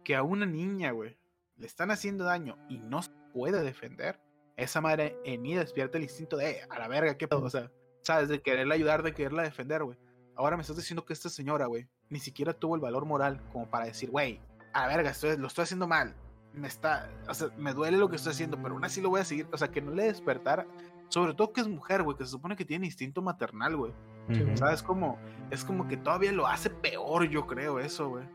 que 0.04 0.16
a 0.16 0.24
una 0.24 0.46
niña, 0.46 0.92
güey, 0.92 1.18
le 1.56 1.68
están 1.68 1.92
haciendo 1.92 2.26
daño 2.26 2.58
y 2.68 2.80
no 2.80 3.02
se 3.02 3.12
puede 3.34 3.64
defender, 3.64 4.20
esa 4.58 4.82
madre 4.82 5.18
en 5.24 5.42
mí 5.42 5.54
despierta 5.54 5.98
el 5.98 6.04
instinto 6.04 6.38
de, 6.38 6.62
a 6.70 6.80
la 6.80 6.88
verga, 6.88 7.18
qué 7.18 7.28
pedo, 7.28 7.44
o 7.44 7.50
sea, 7.50 7.72
sabes, 8.02 8.30
de 8.30 8.42
quererla 8.42 8.76
ayudar, 8.76 9.04
de 9.04 9.14
quererla 9.14 9.44
defender, 9.44 9.84
güey. 9.84 9.98
Ahora 10.36 10.58
me 10.58 10.62
estás 10.62 10.78
diciendo 10.78 11.06
que 11.06 11.14
esta 11.14 11.30
señora, 11.30 11.68
güey, 11.68 11.88
ni 12.10 12.20
siquiera 12.20 12.54
tuvo 12.54 12.76
el 12.76 12.82
valor 12.82 13.06
moral 13.06 13.42
como 13.52 13.70
para 13.70 13.86
decir, 13.86 14.12
güey, 14.12 14.42
a 14.74 14.82
la 14.82 14.88
verga, 14.88 15.12
estoy, 15.12 15.38
lo 15.38 15.48
estoy 15.48 15.64
haciendo 15.64 15.88
mal. 15.88 16.16
Me 16.56 16.68
está, 16.68 17.10
o 17.28 17.34
sea, 17.34 17.50
me 17.58 17.74
duele 17.74 17.98
lo 17.98 18.10
que 18.10 18.16
estoy 18.16 18.32
haciendo, 18.32 18.58
pero 18.62 18.76
aún 18.76 18.86
así 18.86 19.02
lo 19.02 19.10
voy 19.10 19.22
a 19.22 19.26
seguir. 19.26 19.48
O 19.52 19.58
sea, 19.58 19.70
que 19.70 19.82
no 19.82 19.92
le 19.92 20.04
despertara. 20.04 20.66
Sobre 21.10 21.34
todo 21.34 21.54
que 21.54 21.62
es 21.62 21.68
mujer, 21.68 22.04
güey, 22.04 22.18
que 22.18 22.26
se 22.26 22.32
supone 22.32 22.56
que 22.56 22.66
tiene 22.66 22.86
instinto 22.86 23.22
maternal, 23.22 23.76
güey. 23.76 23.94
¿Sabes 24.56 24.82
cómo? 24.82 25.20
Es 25.52 25.64
como 25.64 25.88
que 25.88 25.98
todavía 25.98 26.32
lo 26.32 26.48
hace 26.48 26.70
peor, 26.70 27.30
yo 27.30 27.46
creo, 27.46 27.80
eso, 27.80 28.10
güey. 28.10 28.26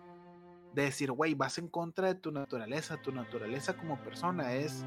De 0.75 0.83
decir, 0.83 1.11
güey, 1.11 1.35
vas 1.35 1.59
en 1.59 1.69
contra 1.69 2.09
de 2.09 2.15
tu 2.15 2.31
naturaleza. 2.31 2.97
Tu 2.99 3.11
naturaleza 3.11 3.77
como 3.77 3.99
persona 3.99 4.53
es 4.53 4.85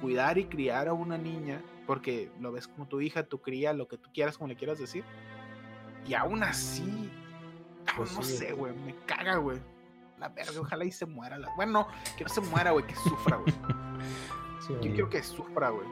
cuidar 0.00 0.38
y 0.38 0.46
criar 0.46 0.88
a 0.88 0.94
una 0.94 1.16
niña, 1.16 1.62
porque 1.86 2.32
lo 2.40 2.50
ves 2.50 2.66
como 2.66 2.88
tu 2.88 3.00
hija, 3.00 3.22
tu 3.22 3.40
cría, 3.40 3.72
lo 3.72 3.86
que 3.86 3.98
tú 3.98 4.10
quieras, 4.12 4.36
como 4.36 4.48
le 4.48 4.56
quieras 4.56 4.80
decir 4.80 5.04
y 6.06 6.14
aún 6.14 6.42
así, 6.42 7.10
pues 7.96 8.14
no 8.14 8.22
sé, 8.22 8.52
güey, 8.52 8.74
me 8.74 8.94
caga, 9.06 9.36
güey. 9.36 9.58
La 10.22 10.28
verga, 10.28 10.60
ojalá 10.60 10.84
y 10.84 10.92
se 10.92 11.04
muera. 11.04 11.36
La... 11.36 11.52
Bueno, 11.56 11.88
que 12.16 12.22
no 12.22 12.30
se 12.30 12.40
muera, 12.42 12.70
güey, 12.70 12.86
que 12.86 12.94
sufra, 12.94 13.38
güey. 13.38 13.52
Yo 14.68 14.80
quiero 14.80 15.10
que 15.10 15.20
sufra, 15.20 15.70
güey. 15.70 15.88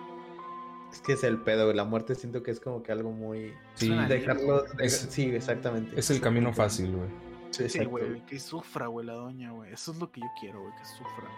Es 0.93 1.01
que 1.01 1.15
es 1.15 1.25
el 1.25 1.39
pedo, 1.39 1.65
güey. 1.65 1.77
La 1.77 1.83
muerte 1.83 2.15
siento 2.15 2.41
que 2.45 2.53
es 2.53 2.61
como 2.61 2.85
que 2.85 2.93
algo 2.93 3.11
muy. 3.11 3.53
Sí, 3.75 3.93
dejarlo. 4.09 4.65
Sí, 4.87 5.25
exactamente. 5.35 5.99
Es 5.99 6.11
el 6.11 6.21
camino 6.21 6.53
fácil, 6.53 6.95
güey. 6.97 7.09
Sí, 7.69 7.85
güey, 7.85 8.25
que 8.27 8.39
sufra, 8.39 8.87
güey, 8.87 9.05
la 9.05 9.15
doña, 9.15 9.51
güey. 9.51 9.73
Eso 9.73 9.91
es 9.91 9.99
lo 9.99 10.13
que 10.13 10.21
yo 10.21 10.29
quiero, 10.39 10.61
güey, 10.61 10.73
que 10.77 10.85
sufra. 10.85 11.29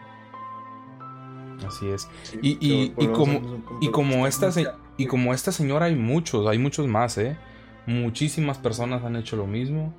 Así 1.66 1.88
es. 1.88 2.06
y, 2.42 2.58
y, 2.60 2.94
y, 2.98 3.08
como, 3.08 3.62
y 3.80 3.90
como 3.90 4.26
esta 4.26 4.50
y 4.98 5.06
como 5.06 5.32
esta 5.32 5.50
señora 5.50 5.86
hay 5.86 5.96
muchos, 5.96 6.46
hay 6.46 6.58
muchos 6.58 6.86
más, 6.86 7.16
eh. 7.16 7.38
Muchísimas 7.86 8.58
personas 8.58 9.02
han 9.02 9.16
hecho 9.16 9.36
lo 9.36 9.46
mismo. 9.46 9.94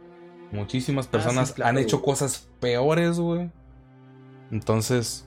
Muchísimas 0.54 1.08
ah, 1.08 1.12
personas 1.12 1.60
han 1.60 1.78
hecho 1.80 2.02
cosas 2.02 2.48
peores, 2.60 3.20
güey. 3.20 3.50
Entonces, 4.52 5.26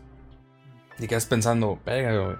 y 1.00 1.08
quedas 1.08 1.26
pensando, 1.26 1.80
pega, 1.84 2.16
güey. 2.16 2.36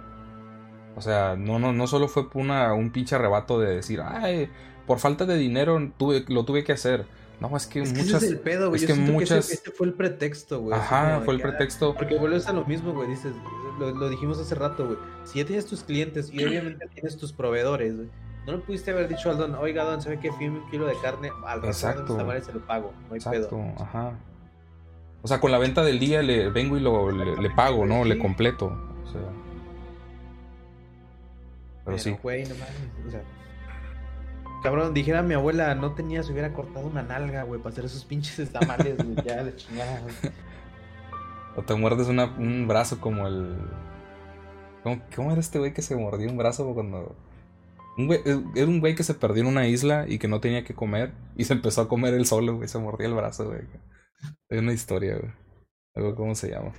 O 0.94 1.02
sea, 1.02 1.34
no, 1.36 1.58
no, 1.58 1.72
no 1.72 1.86
solo 1.88 2.06
fue 2.08 2.28
una, 2.34 2.72
un 2.74 2.90
pinche 2.90 3.16
arrebato 3.16 3.58
de 3.58 3.74
decir, 3.74 4.00
ay, 4.00 4.48
por 4.86 5.00
falta 5.00 5.26
de 5.26 5.36
dinero 5.36 5.92
tuve, 5.98 6.24
lo 6.28 6.44
tuve 6.44 6.62
que 6.62 6.72
hacer. 6.72 7.06
No, 7.40 7.54
es 7.56 7.66
que 7.66 7.80
muchas. 7.80 8.22
es 8.22 8.30
el 8.30 8.38
pedo, 8.38 8.68
güey. 8.68 8.80
Es 8.80 8.86
que 8.86 8.94
muchas. 8.94 9.50
este 9.50 9.72
fue 9.72 9.88
el 9.88 9.92
pretexto, 9.92 10.60
güey. 10.60 10.78
Ajá, 10.78 11.20
fue 11.24 11.34
el 11.34 11.42
pretexto. 11.42 11.94
Porque 11.94 12.16
vuelves 12.16 12.46
a 12.46 12.52
lo 12.52 12.64
mismo, 12.64 12.94
güey. 12.94 13.10
Dices, 13.10 13.34
lo, 13.78 13.90
lo 13.90 14.08
dijimos 14.08 14.38
hace 14.38 14.54
rato, 14.54 14.86
güey. 14.86 14.98
Si 15.24 15.40
ya 15.40 15.44
tienes 15.44 15.66
tus 15.66 15.82
clientes 15.82 16.30
y 16.32 16.42
obviamente 16.42 16.86
tienes 16.94 17.18
tus 17.18 17.32
proveedores, 17.32 17.94
güey 17.96 18.08
no 18.46 18.52
le 18.52 18.58
pudiste 18.58 18.92
haber 18.92 19.08
dicho 19.08 19.28
al 19.28 19.38
don, 19.38 19.54
oiga 19.56 19.82
don, 19.82 20.00
¿sabe 20.00 20.20
qué? 20.20 20.30
Fíjame 20.32 20.60
un 20.60 20.70
kilo 20.70 20.86
de 20.86 20.94
carne, 21.02 21.30
al 21.44 21.64
Exacto. 21.64 22.16
se 22.16 22.52
lo 22.52 22.60
pago, 22.60 22.92
no 23.08 23.14
hay 23.14 23.18
Exacto, 23.18 23.60
ajá. 23.78 24.12
O 25.22 25.28
sea, 25.28 25.40
con 25.40 25.50
la 25.50 25.58
venta 25.58 25.82
del 25.82 25.98
día 25.98 26.22
le 26.22 26.50
vengo 26.50 26.76
y 26.76 26.80
lo, 26.80 27.10
le, 27.10 27.50
pago, 27.50 27.84
¿no? 27.84 28.04
Le 28.04 28.16
completo. 28.16 28.66
O 28.66 29.10
sea. 29.10 29.20
Pero, 31.84 31.98
sí. 31.98 32.16
Güey, 32.22 32.44
no 32.44 32.54
o 32.54 33.10
sea, 33.10 33.22
cabrón, 34.62 34.94
dijera 34.94 35.22
mi 35.22 35.34
abuela, 35.34 35.74
no 35.74 35.94
tenía, 35.94 36.22
se 36.22 36.30
hubiera 36.30 36.52
cortado 36.52 36.86
una 36.86 37.02
nalga, 37.02 37.42
güey, 37.42 37.60
para 37.60 37.72
hacer 37.72 37.84
esos 37.86 38.04
pinches 38.04 38.52
tamales, 38.52 38.96
güey, 38.96 39.16
ya 39.24 39.42
de 39.42 39.56
chingada. 39.56 40.02
O 41.56 41.62
te 41.62 41.74
muerdes 41.74 42.06
una, 42.06 42.26
un 42.38 42.68
brazo 42.68 43.00
como 43.00 43.26
el. 43.26 43.56
¿Cómo, 44.84 45.00
¿Cómo, 45.16 45.32
era 45.32 45.40
este 45.40 45.58
güey 45.58 45.72
que 45.72 45.82
se 45.82 45.96
mordió 45.96 46.30
un 46.30 46.36
brazo 46.36 46.72
cuando 46.72 47.16
eh, 47.96 48.44
era 48.54 48.66
un 48.66 48.80
güey 48.80 48.94
que 48.94 49.02
se 49.02 49.14
perdió 49.14 49.42
en 49.42 49.48
una 49.48 49.68
isla 49.68 50.06
y 50.08 50.18
que 50.18 50.28
no 50.28 50.40
tenía 50.40 50.64
que 50.64 50.74
comer 50.74 51.14
y 51.36 51.44
se 51.44 51.54
empezó 51.54 51.80
a 51.82 51.88
comer 51.88 52.14
él 52.14 52.26
solo, 52.26 52.56
güey. 52.56 52.68
Se 52.68 52.78
mordía 52.78 53.08
el 53.08 53.14
brazo, 53.14 53.46
güey. 53.46 53.62
Es 54.48 54.60
una 54.60 54.72
historia, 54.72 55.18
güey. 55.18 55.32
Algo, 55.94 56.14
¿cómo 56.14 56.34
se 56.34 56.50
llama? 56.50 56.72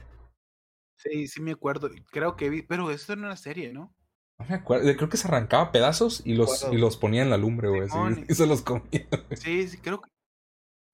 Sí, 0.97 1.27
sí 1.27 1.41
me 1.41 1.51
acuerdo. 1.51 1.89
Creo 2.11 2.35
que 2.35 2.49
vi, 2.49 2.61
pero 2.61 2.91
esto 2.91 3.13
era 3.13 3.21
una 3.21 3.35
serie, 3.35 3.73
¿no? 3.73 3.95
No 4.39 4.45
me 4.47 4.55
acuerdo. 4.55 4.95
Creo 4.95 5.09
que 5.09 5.17
se 5.17 5.27
arrancaba 5.27 5.71
pedazos 5.71 6.21
y 6.25 6.35
los, 6.35 6.67
y 6.71 6.77
los 6.77 6.97
ponía 6.97 7.23
en 7.23 7.29
la 7.29 7.37
lumbre, 7.37 7.69
güey. 7.69 7.87
y 8.29 8.33
se 8.35 8.45
los 8.45 8.61
comía. 8.61 9.07
Sí, 9.35 9.67
sí, 9.67 9.77
creo 9.77 10.01
que. 10.01 10.09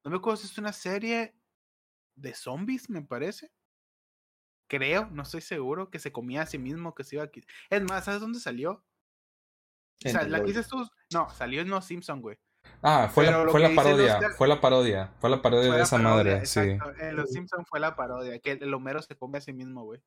No 0.06 0.12
me 0.12 0.18
acuerdo 0.18 0.38
si 0.38 0.48
es 0.48 0.58
una 0.58 0.74
serie 0.74 1.36
de 2.16 2.34
zombies, 2.34 2.90
me 2.90 3.02
parece. 3.02 3.52
Creo, 4.70 5.10
no 5.12 5.24
estoy 5.24 5.42
seguro, 5.42 5.90
que 5.90 6.00
se 6.00 6.12
comía 6.12 6.42
a 6.42 6.46
sí 6.46 6.58
mismo, 6.58 6.96
que 6.96 7.04
se 7.04 7.16
iba 7.16 7.26
a... 7.26 7.32
Es 7.70 7.84
más, 7.84 8.06
¿sabes 8.06 8.22
dónde 8.22 8.40
salió? 8.40 8.84
O 10.06 10.10
sea, 10.10 10.24
la 10.24 10.40
que 10.40 10.48
dices 10.48 10.68
tú, 10.68 10.88
no, 11.14 11.30
salió 11.30 11.62
en 11.62 11.70
Los 11.70 11.86
Simpson, 11.86 12.22
güey. 12.22 12.38
Ah, 12.82 13.10
fue, 13.14 13.26
la, 13.26 13.48
fue 13.48 13.60
la, 13.62 13.74
parodia, 13.74 14.20
fue 14.38 14.48
la 14.48 14.60
parodia, 14.60 15.14
fue 15.20 15.30
la 15.30 15.42
parodia 15.42 15.74
de 15.74 15.82
esa 15.82 15.98
madre, 15.98 16.46
sí. 16.46 16.60
En 17.00 17.16
Los 17.16 17.32
Simpson 17.32 17.66
fue 17.66 17.80
la 17.80 17.96
parodia, 17.96 18.40
que 18.40 18.52
el 18.52 18.74
Homero 18.74 19.02
se 19.02 19.16
come 19.16 19.38
a 19.38 19.42
sí 19.42 19.54
mismo, 19.54 19.84
güey. 19.86 20.02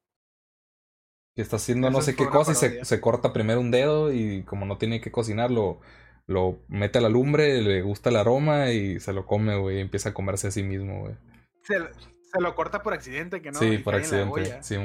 Que 1.34 1.42
está 1.42 1.56
haciendo 1.56 1.90
no 1.90 2.00
sé 2.00 2.16
qué 2.16 2.26
cosa 2.28 2.52
y 2.52 2.54
se, 2.54 2.84
se, 2.84 3.00
corta 3.00 3.32
primero 3.32 3.60
un 3.60 3.70
dedo 3.70 4.12
y 4.12 4.42
como 4.44 4.64
no 4.64 4.78
tiene 4.78 5.00
que 5.00 5.12
cocinarlo, 5.12 5.80
lo 6.26 6.58
mete 6.68 6.98
a 6.98 7.02
la 7.02 7.08
lumbre, 7.08 7.60
le 7.62 7.82
gusta 7.82 8.10
el 8.10 8.16
aroma 8.16 8.70
y 8.70 9.00
se 9.00 9.12
lo 9.12 9.26
come, 9.26 9.56
güey, 9.56 9.78
y 9.78 9.80
empieza 9.80 10.10
a 10.10 10.14
comerse 10.14 10.48
a 10.48 10.50
sí 10.50 10.62
mismo, 10.62 11.00
güey. 11.00 11.14
Se, 11.62 11.78
se, 11.78 12.40
lo 12.40 12.54
corta 12.54 12.82
por 12.82 12.94
accidente, 12.94 13.42
que 13.42 13.52
no. 13.52 13.58
Sí, 13.58 13.78
por 13.78 13.94
accidente, 13.94 14.62
sí, 14.62 14.76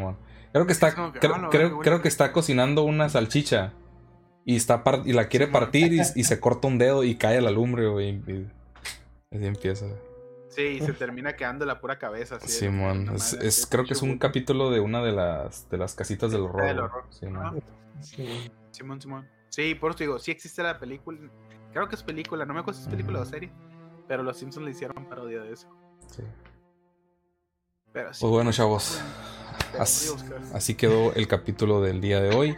Creo 0.52 0.66
que 0.66 0.74
está, 0.74 0.94
creo, 0.94 1.50
creo, 1.50 1.80
creo 1.80 2.02
que 2.02 2.10
está 2.10 2.34
cocinando 2.34 2.84
una 2.84 3.08
salchicha 3.08 3.74
y, 4.46 4.56
está 4.56 4.84
y 5.06 5.14
la 5.14 5.28
quiere 5.28 5.48
partir 5.48 5.94
y, 5.94 6.04
se 6.24 6.40
corta 6.40 6.68
un 6.68 6.78
dedo 6.78 7.04
y 7.04 7.16
cae 7.16 7.38
a 7.38 7.42
la 7.42 7.52
lumbre, 7.52 7.88
güey. 7.88 8.10
Y, 8.10 8.48
así 9.32 9.46
empieza. 9.46 9.86
Sí, 10.50 10.64
y 10.64 10.82
se 10.82 10.92
termina 10.94 11.36
quedando 11.36 11.66
la 11.66 11.80
pura 11.80 11.98
cabeza. 11.98 12.36
Así 12.36 12.50
Simón, 12.50 13.10
es, 13.16 13.66
creo 13.70 13.86
que 13.86 13.94
es 13.94 14.02
un 14.02 14.18
capítulo 14.18 14.70
de 14.70 14.82
una 14.82 15.02
de 15.02 15.14
las, 15.14 15.70
de 15.70 15.78
las 15.78 15.96
casitas 15.96 16.32
del 16.32 16.42
horror. 16.42 16.66
Del 16.66 16.80
horror. 16.80 17.06
Simón. 17.10 17.64
Simón, 18.72 19.02
Simón. 19.02 19.30
Sí, 19.50 19.76
por 19.76 19.92
eso 19.92 20.00
digo, 20.00 20.20
sí 20.20 20.32
existe 20.32 20.62
la 20.62 20.78
película. 20.78 21.20
Creo 21.72 21.88
que 21.88 21.96
es 21.96 22.04
película, 22.04 22.46
no 22.46 22.54
me 22.54 22.60
acuerdo 22.60 22.80
si 22.80 22.86
es 22.86 22.90
película 22.90 23.22
o 23.22 23.26
serie. 23.26 23.52
Pero 24.08 24.24
los 24.24 24.38
Simpsons 24.38 24.66
le 24.66 24.72
hicieron 24.72 25.06
parodia 25.06 25.42
de 25.42 25.54
eso. 25.54 25.70
Sí. 26.08 26.24
Pero 27.94 28.14
sí. 28.14 28.22
Pues 28.22 28.32
bueno, 28.32 28.52
chavos. 28.52 29.02
Así, 29.80 30.76
quedó 30.76 31.14
el 31.14 31.28
capítulo 31.28 31.82
del 31.82 32.02
día 32.02 32.20
de 32.20 32.36
hoy. 32.36 32.56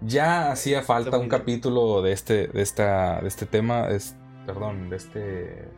Ya 0.00 0.50
hacía 0.50 0.82
falta 0.82 1.18
un 1.18 1.28
capítulo 1.28 2.02
de 2.02 2.12
este, 2.12 2.48
de 2.48 2.62
esta, 2.62 3.20
de 3.20 3.28
este 3.28 3.46
tema, 3.46 3.88
es, 3.88 4.16
perdón, 4.46 4.90
de 4.90 4.96
este, 4.96 5.68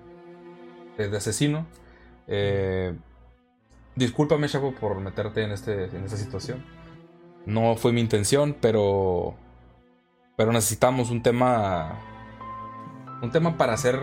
de 0.96 1.16
asesino. 1.16 1.66
Eh, 2.28 2.94
discúlpame, 3.96 4.48
Chavo, 4.48 4.74
por 4.74 5.00
meterte 5.00 5.42
en, 5.42 5.52
este, 5.52 5.84
en 5.84 6.04
esta 6.04 6.16
situación. 6.16 6.64
No 7.46 7.76
fue 7.76 7.92
mi 7.92 8.00
intención, 8.00 8.56
pero, 8.60 9.34
pero 10.36 10.52
necesitamos 10.52 11.10
un 11.10 11.22
tema, 11.22 11.98
un 13.22 13.30
tema 13.32 13.56
para 13.56 13.72
hacer, 13.72 13.98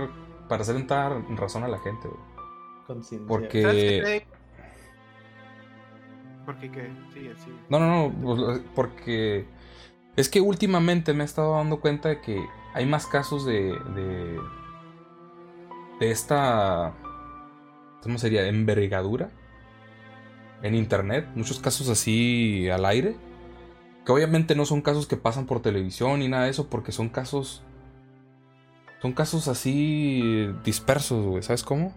para 0.50 0.64
hacer 0.64 0.76
entrar 0.76 1.24
razón 1.36 1.64
a 1.64 1.68
la 1.68 1.80
gente. 1.80 2.10
Porque 3.28 4.26
porque 6.50 6.72
qué? 6.72 6.90
No, 7.70 7.80
no, 7.80 8.10
no, 8.10 8.22
pues, 8.24 8.62
porque 8.74 9.46
es 10.16 10.30
que 10.30 10.42
últimamente 10.42 11.14
me 11.14 11.22
he 11.22 11.26
estado 11.26 11.54
dando 11.54 11.80
cuenta 11.80 12.10
de 12.10 12.22
que 12.22 12.44
hay 12.74 12.88
más 12.88 13.06
casos 13.06 13.46
de 13.46 13.78
de, 13.96 14.40
de 16.00 16.12
esta 16.12 16.96
¿cómo 18.02 18.18
sería? 18.18 18.48
envergadura 18.48 19.30
en 20.64 20.74
internet, 20.74 21.28
muchos 21.36 21.60
casos 21.60 21.88
así 21.88 22.68
al 22.68 22.84
aire 22.86 23.16
Que 24.04 24.12
obviamente 24.12 24.56
no 24.56 24.66
son 24.66 24.82
casos 24.82 25.06
que 25.06 25.18
pasan 25.18 25.46
por 25.46 25.62
televisión 25.62 26.18
ni 26.20 26.30
nada 26.30 26.46
de 26.46 26.50
eso, 26.50 26.68
porque 26.68 26.92
son 26.92 27.10
casos. 27.10 27.62
Son 29.04 29.14
casos 29.14 29.48
así 29.48 30.52
dispersos, 30.66 31.28
güey, 31.28 31.44
¿sabes 31.44 31.64
cómo? 31.64 31.94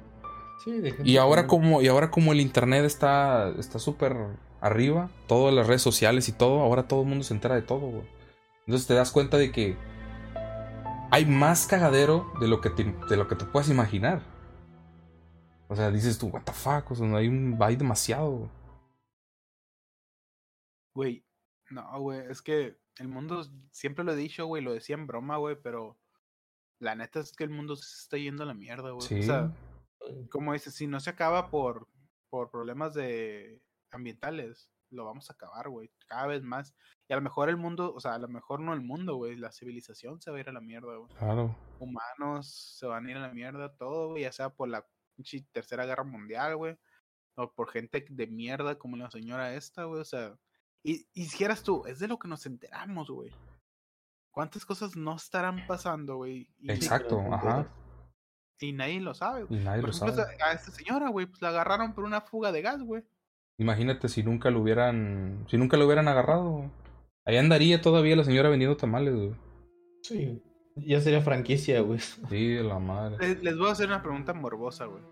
Sí, 0.58 0.80
Y 1.04 1.16
ahora 1.16 1.46
como, 1.46 1.82
y 1.82 1.88
ahora 1.88 2.10
como 2.10 2.32
el 2.32 2.40
internet 2.40 2.84
está 2.84 3.50
está 3.58 3.78
súper 3.78 4.16
arriba, 4.60 5.10
todas 5.26 5.52
las 5.52 5.66
redes 5.66 5.82
sociales 5.82 6.28
y 6.28 6.32
todo, 6.32 6.60
ahora 6.60 6.86
todo 6.86 7.02
el 7.02 7.08
mundo 7.08 7.24
se 7.24 7.34
entera 7.34 7.56
de 7.56 7.62
todo, 7.62 7.80
güey. 7.80 8.04
Entonces 8.66 8.86
te 8.86 8.94
das 8.94 9.10
cuenta 9.10 9.36
de 9.38 9.50
que 9.50 9.76
hay 11.10 11.26
más 11.26 11.66
cagadero 11.66 12.32
de 12.40 12.48
lo 12.48 12.60
que 12.60 12.70
te, 12.70 12.84
de 12.84 13.16
lo 13.16 13.26
que 13.28 13.34
te 13.34 13.44
puedas 13.44 13.68
imaginar. 13.68 14.22
O 15.68 15.74
sea, 15.74 15.90
dices 15.90 16.18
tú, 16.18 16.28
what 16.28 16.42
the 16.44 16.52
fuck, 16.52 16.90
o 16.90 16.94
sea, 16.94 17.06
no 17.06 17.16
hay, 17.16 17.28
un, 17.28 17.58
hay 17.60 17.76
demasiado. 17.76 18.30
güey. 18.30 18.50
Güey, 20.94 21.26
no, 21.70 22.00
güey, 22.00 22.20
es 22.30 22.40
que 22.40 22.76
el 22.98 23.08
mundo, 23.08 23.44
siempre 23.70 24.04
lo 24.04 24.12
he 24.12 24.16
dicho, 24.16 24.46
güey, 24.46 24.62
lo 24.62 24.72
decía 24.72 24.94
en 24.94 25.06
broma, 25.06 25.38
güey, 25.38 25.56
pero 25.60 25.98
la 26.78 26.94
neta 26.94 27.20
es 27.20 27.32
que 27.32 27.44
el 27.44 27.50
mundo 27.50 27.74
se 27.74 28.02
está 28.02 28.16
yendo 28.18 28.42
a 28.42 28.46
la 28.46 28.54
mierda, 28.54 28.90
güey. 28.90 29.06
Sí. 29.06 29.20
O 29.20 29.22
sea, 29.22 29.52
como 30.31 30.53
dices, 30.53 30.75
si 30.75 30.87
no 30.87 31.01
se 31.01 31.11
acaba 31.11 31.51
por, 31.51 31.88
por 32.31 32.51
problemas 32.51 32.94
de 32.94 33.61
ambientales, 33.90 34.70
lo 34.90 35.05
vamos 35.05 35.31
a 35.31 35.33
acabar, 35.33 35.68
güey, 35.68 35.90
cada 36.07 36.27
vez 36.27 36.42
más. 36.42 36.75
Y 37.09 37.12
a 37.12 37.16
lo 37.16 37.22
mejor 37.22 37.48
el 37.48 37.57
mundo, 37.57 37.92
o 37.94 38.01
sea, 38.01 38.14
a 38.14 38.18
lo 38.18 38.29
mejor 38.29 38.61
no 38.61 38.72
el 38.72 38.81
mundo, 38.81 39.16
güey, 39.16 39.37
la 39.37 39.53
civilización 39.53 40.20
se 40.20 40.31
va 40.31 40.37
a 40.37 40.40
ir 40.40 40.48
a 40.48 40.53
la 40.53 40.61
mierda, 40.61 40.96
güey. 40.96 41.14
Claro. 41.16 41.57
Humanos 41.79 42.77
se 42.79 42.87
van 42.87 43.07
a 43.07 43.11
ir 43.11 43.16
a 43.16 43.20
la 43.29 43.35
mierda, 43.35 43.75
todo, 43.77 44.11
güey, 44.11 44.22
ya 44.22 44.33
sea 44.33 44.51
por 44.51 44.68
la 44.68 44.87
tercera 45.53 45.87
guerra 45.87 46.05
mundial, 46.05 46.57
güey, 46.57 46.77
o 47.37 47.53
por 47.53 47.70
gente 47.70 48.05
de 48.09 48.27
mierda 48.27 48.79
como 48.79 48.96
la 48.96 49.11
señora 49.11 49.55
esta, 49.55 49.85
güey, 49.85 50.01
o 50.01 50.05
sea, 50.05 50.38
y, 50.83 51.07
y 51.12 51.22
dijeras 51.25 51.62
tú, 51.62 51.85
es 51.87 51.98
de 51.98 52.09
lo 52.09 52.18
que 52.18 52.29
nos 52.29 52.44
enteramos, 52.46 53.11
güey. 53.11 53.31
¿Cuántas 54.33 54.64
cosas 54.64 54.96
no 54.96 55.14
estarán 55.14 55.66
pasando, 55.66 56.16
güey? 56.16 56.48
Exacto, 56.66 57.20
ajá. 57.31 57.70
Y 58.66 58.72
nadie 58.72 59.01
lo 59.01 59.14
sabe. 59.14 59.46
Y 59.51 59.57
nadie 59.57 59.81
Por 59.81 59.90
lo 59.90 59.96
ejemplo, 59.96 60.22
sabe. 60.25 60.37
a 60.42 60.53
esta 60.53 60.70
señora, 60.70 61.09
güey, 61.11 61.27
pues 61.27 61.40
la 61.42 61.48
agarraron 61.48 61.92
por 61.94 62.05
una 62.05 62.20
fuga 62.20 62.53
de 62.53 62.62
gas, 62.62 62.83
güey. 62.83 63.03
Imagínate 63.59 64.09
si 64.09 64.22
nunca 64.22 64.51
lo 64.51 64.61
hubieran. 64.61 65.44
Si 65.48 65.57
nunca 65.57 65.77
lo 65.77 65.87
hubieran 65.87 66.09
agarrado. 66.09 66.51
güey. 66.51 66.70
Ahí 67.25 67.37
andaría 67.37 67.81
todavía 67.81 68.16
la 68.16 68.25
señora 68.25 68.48
vendiendo 68.48 68.77
tamales, 68.77 69.14
güey. 69.14 69.33
Sí. 70.03 70.42
Ya 70.77 71.01
sería 71.01 71.20
franquicia, 71.20 71.81
güey. 71.83 71.98
Sí, 72.01 72.48
de 72.55 72.62
la 72.64 72.79
madre. 72.79 73.16
Les, 73.20 73.42
les 73.42 73.59
voy 73.59 73.68
a 73.68 73.72
hacer 73.72 73.87
una 73.88 74.03
pregunta 74.03 74.33
morbosa, 74.35 74.87
güey. 74.87 75.03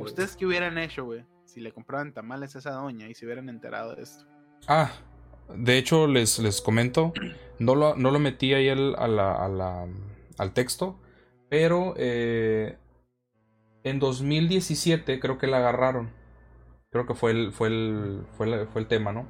¿Ustedes 0.00 0.36
qué 0.36 0.46
hubieran 0.46 0.78
hecho, 0.78 1.04
güey? 1.04 1.24
Si 1.44 1.60
le 1.60 1.72
compraban 1.72 2.14
tamales 2.14 2.54
a 2.56 2.60
esa 2.60 2.70
doña 2.72 3.08
y 3.08 3.14
se 3.14 3.26
hubieran 3.26 3.48
enterado 3.50 3.94
de 3.94 4.02
esto. 4.02 4.24
Ah, 4.66 4.90
de 5.54 5.76
hecho 5.76 6.06
les, 6.06 6.38
les 6.38 6.62
comento, 6.62 7.12
no 7.58 7.74
lo, 7.74 7.94
no 7.96 8.10
lo 8.10 8.18
metí 8.18 8.54
ahí 8.54 8.70
al, 8.70 8.94
a 8.96 9.06
la- 9.08 9.34
a 9.44 9.48
la- 9.48 9.86
al 10.38 10.52
texto, 10.54 10.98
pero 11.54 11.94
eh, 11.96 12.78
en 13.84 14.00
2017 14.00 15.20
creo 15.20 15.38
que 15.38 15.46
la 15.46 15.58
agarraron. 15.58 16.10
Creo 16.90 17.06
que 17.06 17.14
fue 17.14 17.30
el, 17.30 17.52
fue 17.52 17.68
el, 17.68 18.26
fue 18.32 18.48
el 18.74 18.86
tema, 18.88 19.12
¿no? 19.12 19.28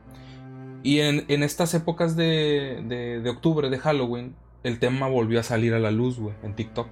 Y 0.83 1.01
en, 1.01 1.27
en 1.29 1.43
estas 1.43 1.75
épocas 1.75 2.17
de, 2.17 3.21
de, 3.23 3.29
octubre, 3.29 3.69
de 3.69 3.77
Halloween, 3.77 4.37
el 4.63 4.79
tema 4.79 5.07
volvió 5.07 5.39
a 5.39 5.43
salir 5.43 5.75
a 5.75 5.79
la 5.79 5.91
luz, 5.91 6.19
güey, 6.19 6.35
en 6.43 6.55
TikTok. 6.55 6.89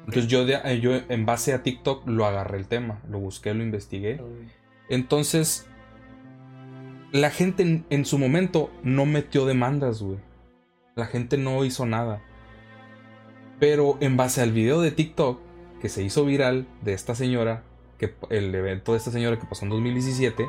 Entonces 0.00 0.26
yo, 0.26 0.46
eh, 0.46 0.80
yo 0.80 0.92
en 1.08 1.24
base 1.24 1.54
a 1.54 1.62
TikTok 1.62 2.06
lo 2.06 2.26
agarré 2.26 2.58
el 2.58 2.66
tema, 2.66 3.00
lo 3.08 3.18
busqué, 3.18 3.54
lo 3.54 3.62
investigué. 3.62 4.20
Entonces, 4.90 5.66
la 7.12 7.30
gente 7.30 7.62
en, 7.62 7.86
en 7.88 8.04
su 8.04 8.18
momento 8.18 8.70
no 8.82 9.06
metió 9.06 9.46
demandas, 9.46 10.02
güey. 10.02 10.18
La 10.96 11.06
gente 11.06 11.38
no 11.38 11.64
hizo 11.64 11.86
nada. 11.86 12.20
Pero 13.60 13.98
en 14.00 14.16
base 14.16 14.40
al 14.40 14.52
video 14.52 14.80
de 14.80 14.90
TikTok 14.90 15.38
que 15.80 15.88
se 15.88 16.02
hizo 16.02 16.24
viral 16.24 16.66
de 16.82 16.94
esta 16.94 17.14
señora, 17.14 17.62
que 17.98 18.14
el 18.30 18.54
evento 18.54 18.92
de 18.92 18.98
esta 18.98 19.10
señora 19.10 19.38
que 19.38 19.46
pasó 19.46 19.64
en 19.64 19.70
2017, 19.70 20.48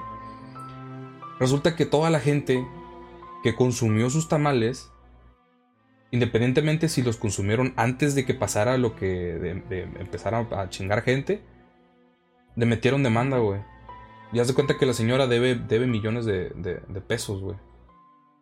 resulta 1.39 1.75
que 1.75 1.85
toda 1.85 2.09
la 2.09 2.19
gente 2.19 2.65
que 3.43 3.55
consumió 3.55 4.09
sus 4.09 4.29
tamales, 4.29 4.91
independientemente 6.11 6.87
si 6.87 7.01
los 7.01 7.17
consumieron 7.17 7.73
antes 7.75 8.15
de 8.15 8.25
que 8.25 8.33
pasara 8.33 8.77
lo 8.77 8.95
que 8.95 9.05
de, 9.07 9.55
de 9.55 9.81
empezar 9.99 10.33
a, 10.33 10.69
chingar 10.69 11.01
gente, 11.01 11.41
le 12.55 12.65
metieron 12.65 13.03
demanda, 13.03 13.37
güey. 13.39 13.61
Y 14.31 14.39
haz 14.39 14.47
de 14.47 14.53
cuenta 14.53 14.77
que 14.77 14.85
la 14.85 14.93
señora 14.93 15.27
debe, 15.27 15.55
debe 15.55 15.87
millones 15.87 16.25
de 16.25 17.03
pesos, 17.05 17.41
güey. 17.41 17.57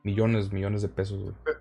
Millones, 0.04 0.52
millones 0.52 0.84
de 0.84 0.90
pesos, 0.90 1.22
güey. 1.24 1.59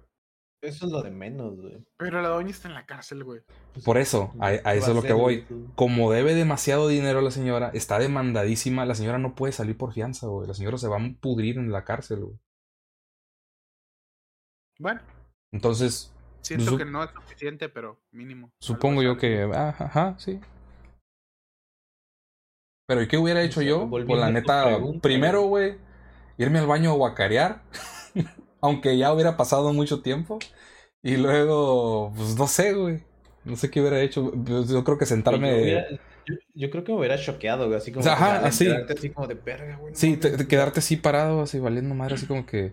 Eso 0.61 0.87
es 0.87 0.93
lo 0.93 1.03
de 1.03 1.11
menos, 1.11 1.57
güey. 1.61 1.85
Pero 1.97 2.21
la 2.21 2.29
doña 2.29 2.51
está 2.51 2.67
en 2.69 2.75
la 2.75 2.85
cárcel, 2.85 3.23
güey. 3.23 3.41
Pues, 3.73 3.85
Por 3.85 3.97
eso, 3.97 4.33
a, 4.41 4.49
a 4.49 4.75
¿qué 4.75 4.79
eso 4.79 4.91
es 4.91 4.97
lo 4.97 5.03
que 5.03 5.13
voy. 5.13 5.47
Como 5.77 6.11
debe 6.11 6.35
demasiado 6.35 6.89
dinero 6.89 7.21
la 7.21 7.31
señora, 7.31 7.71
está 7.75 7.99
demandadísima, 7.99 8.85
la 8.85 8.97
señora 8.97 9.19
no 9.19 9.35
puede 9.37 9.53
salir 9.53 9.77
por 9.77 9.93
fianza, 9.93 10.27
güey. 10.27 10.49
La 10.49 10.55
señora 10.55 10.77
se 10.79 10.89
va 10.89 10.97
a 10.97 11.15
pudrir 11.21 11.59
en 11.59 11.71
la 11.71 11.85
cárcel, 11.85 12.25
güey. 12.25 12.39
Bueno, 14.81 15.01
Entonces, 15.53 16.13
siento 16.43 16.77
que 16.77 16.85
no 16.85 17.03
es 17.03 17.11
suficiente, 17.11 17.69
pero 17.69 18.01
mínimo. 18.13 18.51
supongo 18.61 19.03
yo 19.03 19.17
que... 19.17 19.43
ah, 19.55 19.75
Ajá, 19.79 20.15
sí. 20.19 20.41
Pero 22.87 23.03
¿y 23.03 23.09
qué 23.09 23.19
hubiera 23.19 23.43
hecho 23.43 23.61
yo? 23.63 23.89
Pues 23.89 24.07
la 24.07 24.27
a 24.27 24.31
neta, 24.31 24.65
pregunta, 24.65 25.01
primero, 25.03 25.43
güey, 25.43 25.77
irme 26.39 26.59
al 26.59 26.67
baño 26.67 26.91
a 26.91 26.95
guacarear, 26.95 27.63
aunque 28.61 28.97
ya 28.99 29.13
hubiera 29.13 29.37
pasado 29.37 29.73
mucho 29.73 30.03
tiempo. 30.03 30.39
Y 31.03 31.17
luego, 31.17 32.13
pues 32.17 32.37
no 32.37 32.47
sé, 32.47 32.73
güey. 32.75 33.03
No 33.45 33.57
sé 33.57 33.71
qué 33.71 33.81
hubiera 33.81 34.01
hecho. 34.01 34.33
Pues, 34.33 34.69
Yo 34.69 34.85
creo 34.85 34.99
que 34.99 35.05
Yo, 35.05 35.09
sentarme... 35.09 35.63
hubiera- 35.63 35.89
yo- 35.91 36.35
yo 36.55 36.71
creo 36.71 36.85
que 36.85 36.93
me 36.93 36.99
hubiera 36.99 37.17
choqueado, 37.17 37.67
güey. 37.67 37.79
Así 37.79 37.91
como. 37.93 38.01
O 38.01 38.03
sea, 38.05 38.13
ajá, 38.15 38.41
que, 38.43 38.47
así. 38.49 38.65
enterarte 38.67 38.93
así 38.95 39.11
como 39.11 39.27
de 39.27 39.35
verga, 39.35 39.77
güey. 39.77 39.95
Sí, 39.95 40.17
te- 40.17 40.29
mames". 40.31 40.43
te- 40.45 40.49
quedarte 40.49 40.81
así 40.81 40.97
parado, 40.97 41.41
así 41.43 41.59
valiendo 41.59 41.95
madre, 41.95 42.17
así 42.17 42.27
como 42.27 42.45
que... 42.45 42.73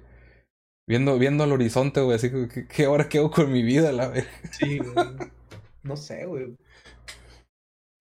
Viendo, 0.88 1.18
viendo 1.18 1.44
al 1.44 1.52
horizonte, 1.52 2.02
güey, 2.02 2.16
así 2.16 2.30
como 2.32 2.48
que, 2.48 2.68
¿qué 2.68 2.86
ahora 2.86 3.10
qué 3.10 3.18
hago 3.20 3.32
con 3.32 3.52
mi 3.52 3.64
vida, 3.64 3.92
la 3.92 4.08
verga? 4.10 4.30
Sí, 4.52 4.78
güey. 4.80 4.94
No 5.84 5.96
sé, 5.98 6.26
güey. 6.26 6.56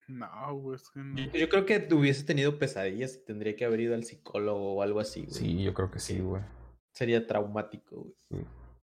No, 0.07 0.55
güey, 0.59 0.75
es 0.75 0.89
que 0.91 0.99
no. 0.99 1.15
Yo, 1.17 1.31
yo 1.31 1.49
creo 1.49 1.65
que 1.65 1.87
hubiese 1.93 2.23
tenido 2.23 2.59
pesadillas 2.59 3.15
y 3.15 3.25
tendría 3.25 3.55
que 3.55 3.65
haber 3.65 3.79
ido 3.79 3.95
al 3.95 4.03
psicólogo 4.03 4.75
o 4.75 4.81
algo 4.83 4.99
así, 4.99 5.21
güey. 5.21 5.33
Sí, 5.33 5.63
yo 5.63 5.73
creo 5.73 5.89
que 5.89 5.99
sí, 5.99 6.19
güey. 6.19 6.43
Sería 6.95 7.27
traumático, 7.27 7.95
güey. 7.97 8.13
Sí, 8.31 8.37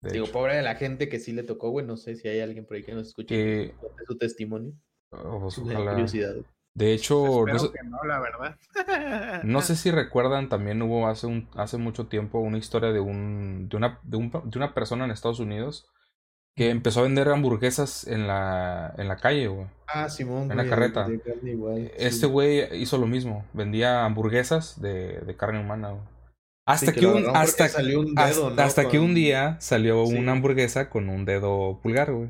de 0.01 0.11
Digo, 0.11 0.25
hecho. 0.25 0.33
pobre 0.33 0.55
de 0.57 0.61
la 0.61 0.75
gente 0.75 1.07
que 1.09 1.19
sí 1.19 1.31
le 1.31 1.43
tocó, 1.43 1.69
güey. 1.71 1.85
No 1.85 1.97
sé 1.97 2.15
si 2.15 2.27
hay 2.27 2.41
alguien 2.41 2.65
por 2.65 2.75
ahí 2.77 2.83
que 2.83 2.93
nos 2.93 3.07
escuche 3.07 3.73
cuente 3.79 4.03
su 4.05 4.17
testimonio. 4.17 4.73
Oh, 5.11 5.39
pues, 5.39 5.55
curiosidad. 5.59 6.35
De 6.75 6.91
hecho, 6.91 7.23
no 7.23 7.39
Espero 7.55 7.59
sé, 7.59 7.71
que 7.71 7.87
no, 7.87 8.03
la 8.03 8.19
verdad. 8.19 8.57
no 9.45 9.61
sé 9.61 9.75
si 9.75 9.91
recuerdan, 9.91 10.49
también 10.49 10.81
hubo 10.81 11.07
hace, 11.07 11.27
un, 11.27 11.47
hace 11.55 11.77
mucho 11.77 12.07
tiempo 12.07 12.39
una 12.39 12.57
historia 12.57 12.91
de, 12.91 12.99
un, 12.99 13.69
de, 13.69 13.77
una, 13.77 13.99
de, 14.03 14.17
un- 14.17 14.31
de 14.31 14.57
una 14.57 14.73
persona 14.73 15.05
en 15.05 15.11
Estados 15.11 15.39
Unidos 15.39 15.85
que 16.55 16.69
empezó 16.71 16.99
a 16.99 17.03
vender 17.03 17.29
hamburguesas 17.29 18.05
en 18.07 18.27
la, 18.27 18.93
en 18.97 19.07
la 19.07 19.17
calle, 19.17 19.47
güey. 19.47 19.67
Ah, 19.87 20.09
Simón, 20.09 20.51
En 20.51 20.57
la 20.57 20.67
carreta. 20.67 21.07
de 21.07 21.19
carne 21.21 21.51
igual, 21.51 21.91
Este 21.95 22.11
sí. 22.21 22.25
güey 22.25 22.75
hizo 22.81 22.97
lo 22.97 23.05
mismo, 23.07 23.45
vendía 23.53 24.03
hamburguesas 24.05 24.81
de, 24.81 25.19
de 25.21 25.35
carne 25.37 25.59
humana, 25.61 25.91
güey. 25.91 26.03
Hasta 26.65 26.93
que 26.93 27.05
un, 27.05 27.25
hasta, 27.35 27.67
salió 27.67 27.99
un 27.99 28.17
hasta, 28.17 28.27
dedo, 28.29 28.49
¿no? 28.51 28.61
hasta 28.61 28.87
que 28.87 28.99
un 28.99 29.13
día 29.13 29.57
salió 29.59 30.05
Sí. 30.05 30.15
una 30.15 30.31
hamburguesa 30.31 30.89
con 30.89 31.09
un 31.09 31.25
dedo 31.25 31.79
pulgar, 31.81 32.11
güey. 32.13 32.29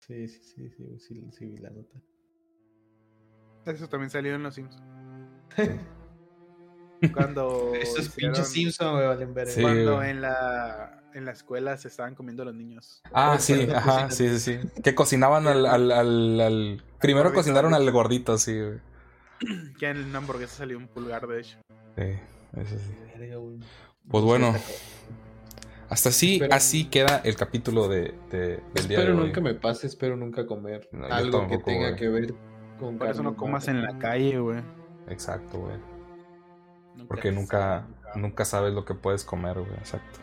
Sí, 0.00 0.26
sí, 0.28 0.40
sí, 0.42 0.68
sí, 0.76 0.98
sí, 0.98 1.26
sí, 1.30 1.46
vi 1.46 1.58
la 1.58 1.70
nota. 1.70 2.00
Eso 3.66 3.88
también 3.88 4.10
salió 4.10 4.34
en 4.34 4.42
Los 4.42 4.54
Sims. 4.56 4.76
Cuando. 7.14 7.72
Estos 7.74 8.06
hicieron- 8.08 8.32
pinches 8.34 8.48
Simpson, 8.48 8.94
güey, 8.94 9.06
valen. 9.06 9.34
Sí, 9.46 9.60
Cuando 9.60 9.96
güey. 9.96 10.10
en 10.10 10.22
la, 10.22 11.02
en 11.14 11.24
la 11.24 11.32
escuela 11.32 11.76
se 11.76 11.88
estaban 11.88 12.14
comiendo 12.14 12.44
los 12.44 12.54
niños. 12.54 13.02
Ah, 13.12 13.32
Pues, 13.34 13.44
sí, 13.44 13.54
cuando 13.54 13.76
ajá, 13.76 14.06
cocinan. 14.08 14.10
sí, 14.12 14.38
sí, 14.38 14.60
sí. 14.62 14.82
Que 14.82 14.94
cocinaban 14.94 15.46
al, 15.48 15.66
al, 15.66 15.90
al, 15.92 16.40
al- 16.40 16.82
Primero 17.00 17.24
gordito, 17.30 17.40
cocinaron 17.40 17.74
al 17.74 17.90
gordito, 17.90 18.38
sí, 18.38 18.56
güey. 18.60 18.78
Que 19.78 19.88
en 19.88 20.04
una 20.04 20.18
hamburguesa 20.18 20.58
salió 20.58 20.78
un 20.78 20.86
pulgar, 20.86 21.26
de 21.26 21.40
hecho. 21.40 21.58
Sí, 21.96 22.02
eso 22.60 22.78
sí. 22.78 22.94
Verga, 23.22 23.36
güey. 23.36 23.58
Pues 24.10 24.24
bueno, 24.24 24.54
hasta 25.88 26.08
así, 26.08 26.34
Espero- 26.34 26.54
así 26.54 26.84
queda 26.86 27.20
el 27.24 27.36
capítulo 27.36 27.86
de, 27.88 28.14
de- 28.30 28.60
del 28.74 28.88
día 28.88 28.98
de 28.98 29.04
Espero 29.04 29.18
hoy. 29.18 29.26
nunca 29.26 29.40
me 29.40 29.54
pase, 29.54 29.86
espero 29.86 30.16
nunca 30.16 30.44
comer 30.46 30.88
No, 30.92 31.06
algo 31.06 31.46
que 31.46 31.58
tenga 31.58 31.88
güey. 31.90 31.96
que 31.96 32.08
ver 32.08 32.34
con 32.80 32.98
Por 32.98 33.08
eso 33.08 33.22
no 33.22 33.36
comas 33.36 33.68
en 33.68 33.82
la 33.82 33.96
calle, 33.98 34.38
güey. 34.40 34.60
Exacto, 35.08 35.58
güey. 35.58 35.76
Nunca 36.96 37.08
Porque 37.08 37.30
nunca, 37.30 37.86
sabes, 38.02 38.16
nunca. 38.16 38.44
sabes 38.44 38.74
lo 38.74 38.84
que 38.84 38.94
puedes 38.94 39.24
comer, 39.24 39.54
güey. 39.60 39.72
Exacto. 39.78 40.18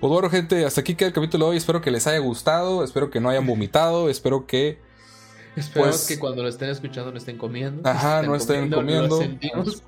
Pues 0.00 0.10
bueno, 0.12 0.28
gente, 0.28 0.64
hasta 0.64 0.80
aquí 0.80 0.94
queda 0.96 1.08
el 1.08 1.14
capítulo 1.14 1.46
de 1.46 1.50
hoy. 1.52 1.56
Espero 1.56 1.80
que 1.80 1.90
les 1.90 2.06
haya 2.06 2.18
gustado. 2.18 2.82
Espero 2.84 3.10
que 3.10 3.20
no 3.20 3.28
hayan 3.30 3.46
vomitado. 3.46 4.08
Espero 4.10 4.46
que. 4.46 4.78
Esperamos 5.56 5.96
Pues- 5.98 6.06
que 6.08 6.18
cuando 6.18 6.42
lo 6.42 6.48
estén 6.48 6.70
escuchando 6.70 7.12
no 7.12 7.18
estén 7.18 7.38
comiendo. 7.38 7.88
Ajá, 7.88 8.22
no 8.22 8.34
estén 8.34 8.70
comiendo. 8.70 9.16
Lo 9.16 9.22
sentimos. 9.22 9.82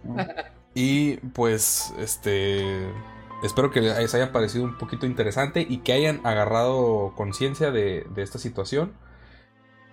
Y 0.79 1.17
pues, 1.33 1.95
este. 1.99 2.87
espero 3.43 3.71
que 3.71 3.81
les 3.81 4.15
haya 4.15 4.31
parecido 4.31 4.65
un 4.65 4.77
poquito 4.77 5.07
interesante 5.07 5.67
y 5.67 5.79
que 5.79 5.95
hayan 5.95 6.21
agarrado 6.25 7.15
conciencia 7.17 7.71
de, 7.71 8.07
de 8.15 8.23
esta 8.23 8.39
situación. 8.39 8.93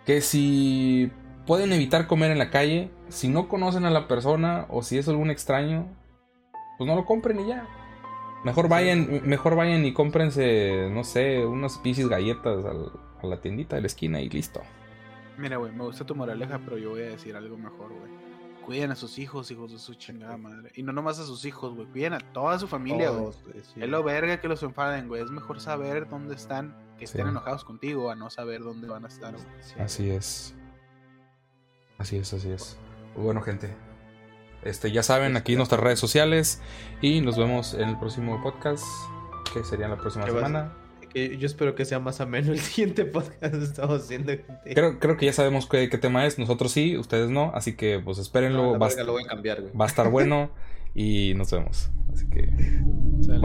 Que 0.05 0.19
si 0.19 1.09
pueden 1.47 1.71
evitar 1.71 2.05
comer 2.07 2.31
en 2.31 2.37
la 2.37 2.49
calle, 2.49 2.91
si 3.07 3.29
no 3.29 3.47
conocen 3.47 3.85
a 3.85 3.91
la 3.91 4.09
persona 4.09 4.65
o 4.69 4.83
si 4.83 4.97
es 4.97 5.07
algún 5.07 5.31
extraño, 5.31 5.87
pues 6.77 6.85
no 6.85 6.95
lo 6.97 7.05
compren 7.05 7.39
y 7.39 7.47
ya. 7.47 7.65
Mejor 8.43 8.67
vayan, 8.67 9.21
mejor 9.23 9.55
vayan 9.55 9.85
y 9.85 9.93
cómprense, 9.93 10.89
no 10.91 11.05
sé, 11.05 11.45
unas 11.45 11.77
piscis 11.77 12.09
galletas 12.09 12.65
al- 12.65 12.91
a 13.21 13.25
la 13.25 13.39
tiendita 13.39 13.77
de 13.77 13.83
la 13.83 13.87
esquina 13.87 14.19
y 14.19 14.27
listo. 14.29 14.61
Mira, 15.37 15.55
güey, 15.55 15.71
me 15.71 15.85
gusta 15.85 16.05
tu 16.05 16.13
moraleja, 16.13 16.59
pero 16.59 16.77
yo 16.77 16.89
voy 16.89 17.03
a 17.03 17.11
decir 17.11 17.37
algo 17.37 17.55
mejor, 17.57 17.87
güey. 17.93 18.11
Cuiden 18.65 18.91
a 18.91 18.95
sus 18.95 19.19
hijos, 19.19 19.51
hijos 19.51 19.71
de 19.73 19.79
su 19.79 19.93
chingada 19.95 20.37
madre. 20.37 20.71
Y 20.75 20.83
no 20.83 20.93
nomás 20.93 21.19
a 21.19 21.25
sus 21.25 21.43
hijos, 21.45 21.75
güey. 21.75 21.85
Cuiden 21.87 22.13
a 22.13 22.19
toda 22.19 22.57
su 22.59 22.67
familia, 22.67 23.09
güey. 23.09 23.33
Sí. 23.73 23.81
Es 23.81 23.89
lo 23.89 24.03
verga 24.03 24.39
que 24.39 24.47
los 24.47 24.63
enfaden, 24.63 25.07
güey. 25.09 25.21
Es 25.21 25.29
mejor 25.31 25.59
saber 25.59 26.07
dónde 26.09 26.35
están, 26.35 26.73
que 26.97 27.03
estén 27.05 27.25
Sí. 27.25 27.29
enojados 27.31 27.65
contigo, 27.65 28.09
a 28.09 28.15
no 28.15 28.29
saber 28.29 28.61
dónde 28.61 28.87
van 28.87 29.03
a 29.03 29.09
estar, 29.09 29.33
güey. 29.33 29.45
Sí. 29.61 29.73
Así 29.79 30.09
es. 30.09 30.55
Así 31.97 32.17
es, 32.17 32.33
así 32.33 32.49
es. 32.51 32.77
Bueno, 33.15 33.41
gente. 33.41 33.73
Este, 34.63 34.91
ya 34.91 35.03
saben, 35.03 35.35
aquí 35.35 35.55
nuestras 35.57 35.81
redes 35.81 35.99
sociales. 35.99 36.61
Y 37.01 37.19
nos 37.21 37.37
vemos 37.37 37.73
en 37.73 37.89
el 37.89 37.99
próximo 37.99 38.41
podcast. 38.41 38.85
Que 39.53 39.63
sería 39.63 39.87
la 39.89 39.97
próxima 39.97 40.23
¿Qué 40.25 40.31
vas 40.31 40.43
a- 40.43 40.47
semana. 40.47 40.73
Que 41.13 41.37
yo 41.37 41.45
espero 41.45 41.75
que 41.75 41.85
sea 41.85 41.99
más 41.99 42.21
ameno 42.21 42.51
el 42.51 42.59
siguiente 42.59 43.05
podcast 43.05 43.53
que 43.55 43.63
estamos 43.63 44.01
haciendo. 44.01 44.33
Creo, 44.65 44.99
creo 44.99 45.17
que 45.17 45.27
ya 45.27 45.33
sabemos 45.33 45.67
qué, 45.67 45.89
qué 45.89 45.97
tema 45.97 46.25
es. 46.25 46.39
Nosotros 46.39 46.71
sí, 46.71 46.97
ustedes 46.97 47.29
no. 47.29 47.51
Así 47.53 47.75
que 47.75 47.99
pues 48.03 48.17
espérenlo. 48.17 48.73
No, 48.73 48.79
va, 48.79 48.89
lo 49.03 49.13
voy 49.13 49.23
a 49.23 49.27
cambiar, 49.27 49.61
güey. 49.61 49.73
va 49.73 49.85
a 49.85 49.87
estar 49.87 50.09
bueno. 50.09 50.51
y 50.95 51.33
nos 51.35 51.51
vemos. 51.51 51.89
Así 52.13 52.27
que. 52.29 52.49
Sale. 53.21 53.39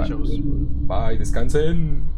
Bye, 0.87 1.19
descansen. 1.19 2.18